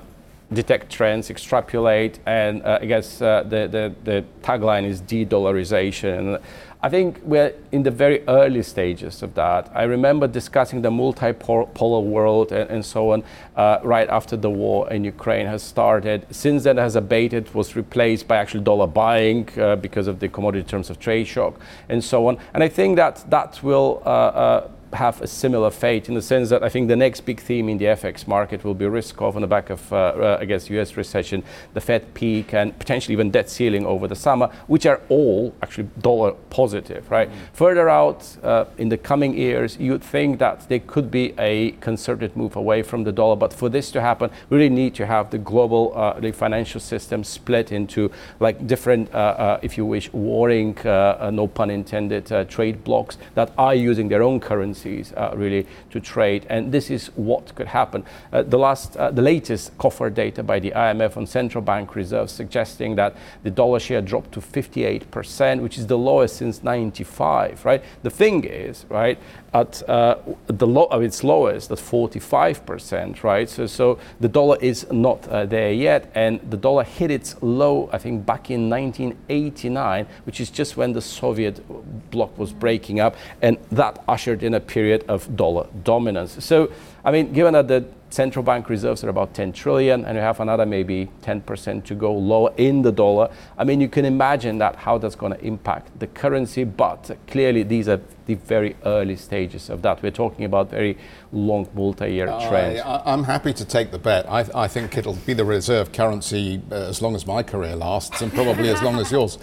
detect 0.51 0.91
trends, 0.91 1.29
extrapolate, 1.29 2.17
and 2.25 2.63
I 2.63 2.85
guess 2.85 3.19
the, 3.19 3.45
the, 3.47 3.93
the 4.03 4.25
tagline 4.41 4.85
is 4.85 4.99
de-dollarization. 4.99 6.41
I 6.83 6.89
think 6.89 7.19
we're 7.23 7.53
in 7.71 7.83
the 7.83 7.91
very 7.91 8.27
early 8.27 8.63
stages 8.63 9.21
of 9.21 9.35
that. 9.35 9.71
I 9.73 9.83
remember 9.83 10.27
discussing 10.27 10.81
the 10.81 10.89
multipolar 10.89 12.03
world 12.03 12.51
and, 12.51 12.69
and 12.71 12.85
so 12.85 13.11
on 13.11 13.23
uh, 13.55 13.77
right 13.83 14.09
after 14.09 14.35
the 14.35 14.49
war 14.49 14.91
in 14.91 15.03
Ukraine 15.03 15.45
has 15.45 15.61
started. 15.61 16.25
Since 16.31 16.63
then, 16.63 16.77
has 16.77 16.95
abated, 16.95 17.53
was 17.53 17.75
replaced 17.75 18.27
by 18.27 18.37
actually 18.37 18.63
dollar 18.63 18.87
buying 18.87 19.47
uh, 19.59 19.75
because 19.75 20.07
of 20.07 20.19
the 20.19 20.27
commodity 20.27 20.67
terms 20.67 20.89
of 20.89 20.99
trade 20.99 21.27
shock 21.27 21.59
and 21.87 22.03
so 22.03 22.27
on. 22.27 22.39
And 22.55 22.63
I 22.63 22.67
think 22.67 22.95
that 22.95 23.25
that 23.29 23.61
will. 23.61 24.01
Uh, 24.05 24.09
uh 24.09 24.67
have 24.93 25.21
a 25.21 25.27
similar 25.27 25.71
fate 25.71 26.09
in 26.09 26.15
the 26.15 26.21
sense 26.21 26.49
that 26.49 26.63
I 26.63 26.69
think 26.69 26.87
the 26.87 26.95
next 26.95 27.21
big 27.21 27.39
theme 27.39 27.69
in 27.69 27.77
the 27.77 27.85
FX 27.85 28.27
market 28.27 28.63
will 28.63 28.73
be 28.73 28.85
risk 28.85 29.21
off 29.21 29.35
on 29.35 29.41
the 29.41 29.47
back 29.47 29.69
of, 29.69 29.91
uh, 29.93 29.95
uh, 29.95 30.37
I 30.39 30.45
guess, 30.45 30.69
US 30.69 30.97
recession, 30.97 31.43
the 31.73 31.81
Fed 31.81 32.13
peak, 32.13 32.53
and 32.53 32.77
potentially 32.77 33.13
even 33.13 33.31
debt 33.31 33.49
ceiling 33.49 33.85
over 33.85 34.07
the 34.07 34.15
summer, 34.15 34.49
which 34.67 34.85
are 34.85 35.01
all 35.09 35.53
actually 35.61 35.87
dollar 36.01 36.33
positive, 36.49 37.09
right? 37.09 37.29
Mm-hmm. 37.29 37.53
Further 37.53 37.89
out 37.89 38.37
uh, 38.43 38.65
in 38.77 38.89
the 38.89 38.97
coming 38.97 39.37
years, 39.37 39.77
you'd 39.77 40.03
think 40.03 40.39
that 40.39 40.67
there 40.69 40.79
could 40.79 41.09
be 41.09 41.33
a 41.37 41.71
concerted 41.73 42.35
move 42.35 42.55
away 42.55 42.83
from 42.83 43.03
the 43.03 43.11
dollar, 43.11 43.35
but 43.35 43.53
for 43.53 43.69
this 43.69 43.91
to 43.91 44.01
happen, 44.01 44.29
we 44.49 44.57
really 44.57 44.69
need 44.69 44.95
to 44.95 45.05
have 45.05 45.29
the 45.29 45.37
global 45.37 45.93
uh, 45.95 46.19
the 46.19 46.31
financial 46.31 46.79
system 46.79 47.23
split 47.23 47.71
into 47.71 48.11
like 48.39 48.67
different, 48.67 49.13
uh, 49.13 49.17
uh, 49.17 49.59
if 49.61 49.77
you 49.77 49.85
wish, 49.85 50.11
warring, 50.13 50.77
no 50.83 51.47
pun 51.47 51.69
intended, 51.69 52.25
trade 52.49 52.83
blocks 52.83 53.17
that 53.35 53.51
are 53.57 53.75
using 53.75 54.09
their 54.09 54.23
own 54.23 54.39
currency 54.39 54.80
currencies 54.81 55.13
uh, 55.17 55.33
really 55.35 55.65
to 55.89 55.99
trade. 55.99 56.45
And 56.49 56.71
this 56.71 56.89
is 56.89 57.07
what 57.15 57.53
could 57.55 57.67
happen. 57.67 58.03
Uh, 58.31 58.43
the 58.43 58.57
last, 58.57 58.97
uh, 58.97 59.11
the 59.11 59.21
latest 59.21 59.77
COFER 59.77 60.09
data 60.09 60.43
by 60.43 60.59
the 60.59 60.71
IMF 60.71 61.17
on 61.17 61.25
central 61.25 61.61
bank 61.61 61.95
reserves 61.95 62.31
suggesting 62.31 62.95
that 62.95 63.15
the 63.43 63.51
dollar 63.51 63.79
share 63.79 64.01
dropped 64.01 64.31
to 64.33 64.41
58%, 64.41 65.61
which 65.61 65.77
is 65.77 65.87
the 65.87 65.97
lowest 65.97 66.37
since 66.37 66.63
95, 66.63 67.65
right? 67.65 67.83
The 68.03 68.09
thing 68.09 68.43
is, 68.43 68.85
right, 68.89 69.17
at 69.53 69.87
uh, 69.89 70.15
the 70.47 70.65
low, 70.65 70.85
of 70.85 71.01
its 71.01 71.23
lowest 71.23 71.71
at 71.71 71.77
45%, 71.77 73.23
right? 73.23 73.49
So, 73.49 73.67
so 73.67 73.99
the 74.19 74.29
dollar 74.29 74.57
is 74.61 74.89
not 74.91 75.27
uh, 75.27 75.45
there 75.45 75.73
yet, 75.73 76.09
and 76.15 76.39
the 76.49 76.57
dollar 76.57 76.83
hit 76.83 77.11
its 77.11 77.35
low, 77.41 77.89
I 77.91 77.97
think, 77.97 78.25
back 78.25 78.49
in 78.49 78.69
1989, 78.69 80.07
which 80.23 80.39
is 80.39 80.49
just 80.49 80.77
when 80.77 80.93
the 80.93 81.01
Soviet 81.01 81.61
bloc 82.11 82.37
was 82.37 82.53
breaking 82.53 83.01
up, 83.01 83.15
and 83.41 83.57
that 83.71 84.03
ushered 84.07 84.41
in 84.41 84.53
a 84.53 84.59
period 84.59 85.03
of 85.09 85.35
dollar 85.35 85.67
dominance. 85.83 86.43
So, 86.43 86.71
I 87.03 87.11
mean, 87.11 87.33
given 87.33 87.53
that 87.53 87.67
the 87.67 87.85
central 88.09 88.43
bank 88.43 88.69
reserves 88.69 89.03
are 89.03 89.09
about 89.09 89.33
10 89.33 89.53
trillion 89.53 90.05
and 90.05 90.15
you 90.15 90.21
have 90.21 90.39
another 90.39 90.65
maybe 90.65 91.09
10% 91.21 91.85
to 91.85 91.95
go 91.95 92.13
lower 92.13 92.53
in 92.57 92.81
the 92.81 92.91
dollar 92.91 93.31
i 93.57 93.63
mean 93.63 93.79
you 93.79 93.87
can 93.87 94.03
imagine 94.03 94.57
that 94.57 94.75
how 94.75 94.97
that's 94.97 95.15
going 95.15 95.31
to 95.31 95.41
impact 95.45 95.97
the 95.99 96.07
currency 96.07 96.65
but 96.65 97.09
clearly 97.27 97.63
these 97.63 97.87
are 97.87 98.01
the 98.31 98.35
very 98.35 98.75
early 98.85 99.15
stages 99.15 99.69
of 99.69 99.81
that. 99.81 100.01
We're 100.01 100.11
talking 100.11 100.45
about 100.45 100.69
very 100.69 100.97
long 101.31 101.67
multi-year 101.73 102.27
trends. 102.47 102.81
I, 102.81 103.13
am 103.13 103.23
happy 103.23 103.53
to 103.53 103.65
take 103.65 103.91
the 103.91 103.99
bet. 103.99 104.29
I, 104.29 104.45
I, 104.53 104.67
think 104.67 104.97
it'll 104.97 105.15
be 105.15 105.33
the 105.33 105.45
reserve 105.45 105.91
currency 105.91 106.61
uh, 106.71 106.75
as 106.75 107.01
long 107.01 107.15
as 107.15 107.25
my 107.25 107.41
career 107.41 107.75
lasts, 107.75 108.21
and 108.21 108.33
probably 108.33 108.69
as 108.69 108.81
long 108.81 108.99
as 108.99 109.11
yours, 109.17 109.35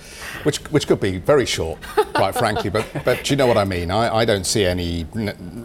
which 0.42 0.58
which 0.70 0.86
could 0.86 1.00
be 1.00 1.18
very 1.18 1.46
short, 1.46 1.80
quite 2.14 2.34
frankly. 2.34 2.70
But 2.70 2.86
but 3.04 3.30
you 3.30 3.36
know 3.36 3.46
what 3.46 3.56
I 3.56 3.64
mean. 3.64 3.90
I, 3.90 4.18
I 4.18 4.24
don't 4.24 4.44
see 4.44 4.64
any 4.64 5.06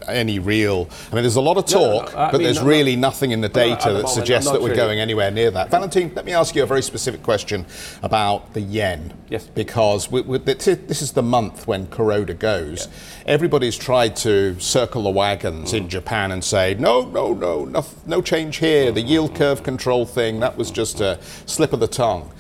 any 0.07 0.39
real. 0.39 0.89
I 1.11 1.15
mean, 1.15 1.23
there's 1.23 1.35
a 1.35 1.41
lot 1.41 1.57
of 1.57 1.65
talk, 1.65 2.07
no, 2.07 2.17
no, 2.17 2.25
no, 2.25 2.31
but 2.31 2.37
mean, 2.37 2.43
there's 2.43 2.61
really 2.61 2.95
nothing 2.95 3.31
in 3.31 3.41
the 3.41 3.49
data 3.49 3.93
that 3.93 4.09
suggests 4.09 4.49
that 4.51 4.61
we're 4.61 4.69
really. 4.69 4.77
going 4.77 4.99
anywhere 4.99 5.31
near 5.31 5.51
that. 5.51 5.69
Valentin, 5.69 6.13
let 6.15 6.25
me 6.25 6.33
ask 6.33 6.55
you 6.55 6.63
a 6.63 6.67
very 6.67 6.81
specific 6.81 7.23
question 7.23 7.65
about 8.01 8.53
the 8.53 8.61
yen. 8.61 9.13
Yes. 9.29 9.47
Because 9.47 10.11
we, 10.11 10.21
we, 10.21 10.37
this 10.37 11.01
is 11.01 11.11
the 11.13 11.23
month 11.23 11.67
when 11.67 11.87
Kuroda 11.87 12.37
goes. 12.37 12.87
Yeah 12.87 12.93
everybody's 13.25 13.77
tried 13.77 14.15
to 14.15 14.59
circle 14.59 15.03
the 15.03 15.09
wagons 15.09 15.71
mm. 15.71 15.77
in 15.77 15.89
Japan 15.89 16.12
and 16.13 16.43
say, 16.43 16.75
no, 16.75 17.05
no, 17.05 17.33
no, 17.33 17.65
no, 17.65 17.85
no 18.05 18.21
change 18.21 18.57
here. 18.57 18.91
The 18.91 19.01
yield 19.01 19.35
curve 19.35 19.63
control 19.63 20.05
thing, 20.05 20.39
that 20.41 20.57
was 20.57 20.71
just 20.71 21.01
a 21.01 21.19
slip 21.45 21.73
of 21.73 21.79
the 21.79 21.87
tongue. 21.87 22.31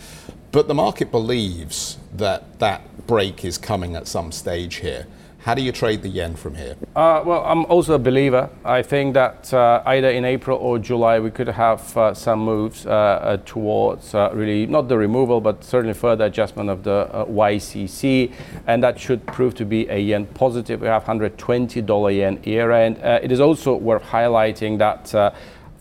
But 0.51 0.67
the 0.67 0.73
market 0.73 1.11
believes 1.11 1.97
that 2.13 2.59
that 2.59 3.07
break 3.07 3.43
is 3.43 3.57
coming 3.57 3.95
at 3.95 4.07
some 4.07 4.31
stage 4.31 4.75
here. 4.75 5.07
How 5.43 5.53
do 5.53 5.61
you 5.61 5.73
trade 5.73 6.03
the 6.03 6.07
yen 6.07 6.37
from 6.37 6.55
here? 6.55 6.77
Uh, 6.95 7.21
well, 7.25 7.43
I'm 7.43 7.65
also 7.65 7.95
a 7.95 7.99
believer. 7.99 8.49
I 8.63 8.81
think 8.81 9.13
that 9.15 9.53
uh, 9.53 9.83
either 9.85 10.09
in 10.09 10.23
April 10.23 10.57
or 10.57 10.79
July 10.79 11.19
we 11.19 11.31
could 11.31 11.49
have 11.49 11.97
uh, 11.97 12.13
some 12.13 12.39
moves 12.39 12.85
uh, 12.85 12.89
uh, 12.89 13.37
towards 13.45 14.15
uh, 14.15 14.29
really 14.33 14.65
not 14.67 14.87
the 14.87 14.97
removal, 14.97 15.41
but 15.41 15.61
certainly 15.61 15.95
further 15.95 16.23
adjustment 16.23 16.69
of 16.69 16.83
the 16.83 17.09
YCC, 17.29 18.31
and 18.67 18.81
that 18.83 18.97
should 18.97 19.25
prove 19.25 19.53
to 19.55 19.65
be 19.65 19.85
a 19.89 19.97
yen 19.97 20.27
positive. 20.27 20.79
We 20.79 20.87
have 20.87 21.01
120 21.01 21.81
dollar 21.81 22.11
yen 22.11 22.39
era, 22.45 22.79
and 22.79 22.97
it 23.21 23.33
is 23.33 23.41
also 23.41 23.75
worth 23.75 24.03
highlighting 24.03 24.77
that 24.77 25.13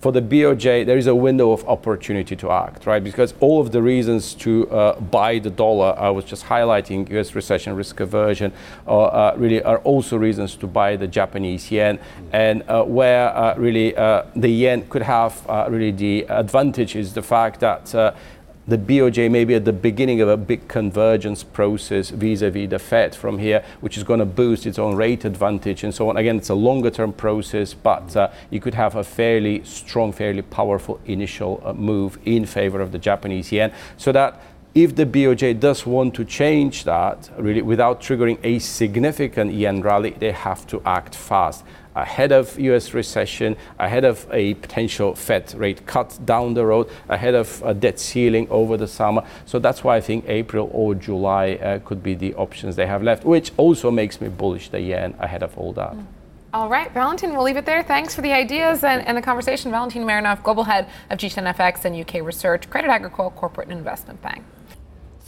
for 0.03 0.11
the 0.11 0.21
BOJ, 0.21 0.85
there 0.85 0.99
is 0.99 1.07
a 1.07 1.15
window 1.15 1.53
of 1.53 1.65
opportunity 1.69 2.35
to 2.35 2.51
act, 2.51 2.87
right? 2.87 3.03
Because 3.05 3.35
all 3.39 3.61
of 3.61 3.71
the 3.71 3.81
reasons 3.81 4.35
to 4.35 4.69
uh, 4.69 4.99
buy 4.99 5.39
the 5.39 5.49
dollar, 5.49 5.95
I 5.97 6.11
was 6.11 6.25
just 6.25 6.45
highlighting 6.45 7.09
US 7.13 7.37
recession 7.37 7.77
risk 7.77 8.01
aversion, 8.01 8.53
uh, 8.89 9.05
uh, 9.05 9.35
really 9.39 9.63
are 9.63 9.79
also 9.79 10.17
reasons 10.17 10.57
to 10.57 10.67
buy 10.67 10.97
the 10.97 11.07
Japanese 11.07 11.71
yen. 11.71 12.01
And 12.33 12.65
uh, 12.69 12.83
where 12.83 13.29
uh, 13.29 13.55
really 13.57 13.97
uh, 13.97 14.25
the 14.35 14.49
yen 14.49 14.89
could 14.89 15.03
have 15.03 15.41
really 15.71 15.93
the 15.93 16.27
advantage 16.29 16.97
is 16.97 17.15
the 17.15 17.23
fact 17.23 17.61
that 17.61 17.95
the 18.67 18.79
BOJ 18.79 19.31
may 19.31 19.45
be 19.45 19.55
at 19.55 19.65
the 19.65 19.73
beginning 19.73 20.21
of 20.21 20.29
a 20.29 20.37
big 20.37 20.69
convergence 20.69 21.43
process 21.43 22.11
vis-a-vis 22.11 22.71
the 22.71 22.79
Fed 22.79 23.15
from 23.15 23.39
here, 23.39 23.65
which 23.81 23.97
is 23.97 24.05
going 24.05 24.21
to 24.21 24.27
boost 24.27 24.67
its 24.67 24.79
own 24.79 24.95
rate 24.95 25.25
advantage 25.25 25.83
and 25.83 25.93
so 25.93 26.09
on. 26.09 26.17
Again, 26.17 26.37
it's 26.37 26.49
a 26.49 26.55
longer 26.55 26.91
term 26.91 27.13
process, 27.13 27.75
but 27.75 28.17
uh, 28.17 28.31
you 28.51 28.61
could 28.61 28.75
have 28.75 28.95
a 28.95 29.03
fairly 29.03 29.65
strong, 29.65 30.13
fairly 30.13 30.43
powerful 30.43 31.01
initial 31.07 31.61
uh, 31.65 31.73
move 31.73 32.19
in 32.25 32.47
favor 32.47 32.81
of 32.81 32.93
the 32.93 32.99
Japanese 32.99 33.51
yen. 33.51 33.73
So 33.97 34.13
that 34.13 34.41
if 34.75 34.97
the 34.97 35.05
BOJ 35.05 35.61
does 35.61 35.85
want 35.85 36.15
to 36.15 36.25
change 36.25 36.85
that, 36.85 37.31
really 37.37 37.61
without 37.61 38.01
triggering 38.01 38.39
a 38.43 38.59
significant 38.59 39.53
yen 39.53 39.83
rally, 39.83 40.11
they 40.19 40.33
have 40.33 40.67
to 40.69 40.81
act 40.87 41.15
fast 41.15 41.65
ahead 41.95 42.33
of 42.33 42.59
US 42.59 42.95
recession, 42.95 43.55
ahead 43.79 44.05
of 44.07 44.27
a 44.33 44.55
potential 44.55 45.15
Fed 45.15 45.53
rate 45.55 45.87
cut 45.87 46.19
down 46.25 46.55
the 46.55 46.65
road, 46.65 46.89
ahead 47.11 47.35
of 47.35 47.63
a 47.67 47.75
debt 47.75 47.99
ceiling 47.99 48.49
over 48.49 48.79
the 48.79 48.89
summer. 48.89 49.23
So 49.45 49.59
that's 49.59 49.85
why 49.85 49.97
I 49.97 50.01
think 50.01 50.25
April 50.27 50.71
or 50.73 50.95
July 50.95 51.53
uh, 51.55 51.79
could 51.81 52.03
be 52.03 52.15
the 52.15 52.35
options 52.35 52.77
they 52.77 52.87
have 52.87 53.03
left, 53.03 53.25
which 53.25 53.53
also 53.59 53.91
makes 53.91 54.23
me 54.23 54.29
bullish 54.29 54.71
the 54.71 54.81
yen 54.81 55.15
ahead 55.19 55.43
of 55.43 55.57
all 55.59 55.75
that. 55.75 55.95
All 56.55 56.69
right, 56.69 56.93
Valentin, 56.93 57.33
we'll 57.33 57.45
leave 57.45 57.57
it 57.57 57.65
there. 57.65 57.83
Thanks 57.83 58.15
for 58.15 58.21
the 58.21 58.33
ideas 58.33 58.85
and, 58.85 59.07
and 59.07 59.17
the 59.17 59.23
conversation. 59.23 59.71
Valentin 59.71 60.03
Marinov, 60.05 60.43
Global 60.43 60.65
Head 60.65 60.87
of 61.09 61.19
G10FX 61.19 61.87
and 61.87 61.97
UK 61.97 62.23
Research, 62.23 62.69
Credit 62.69 62.91
Agricole 62.91 63.31
Corporate 63.31 63.69
and 63.69 63.79
Investment 63.79 64.21
Bank. 64.21 64.45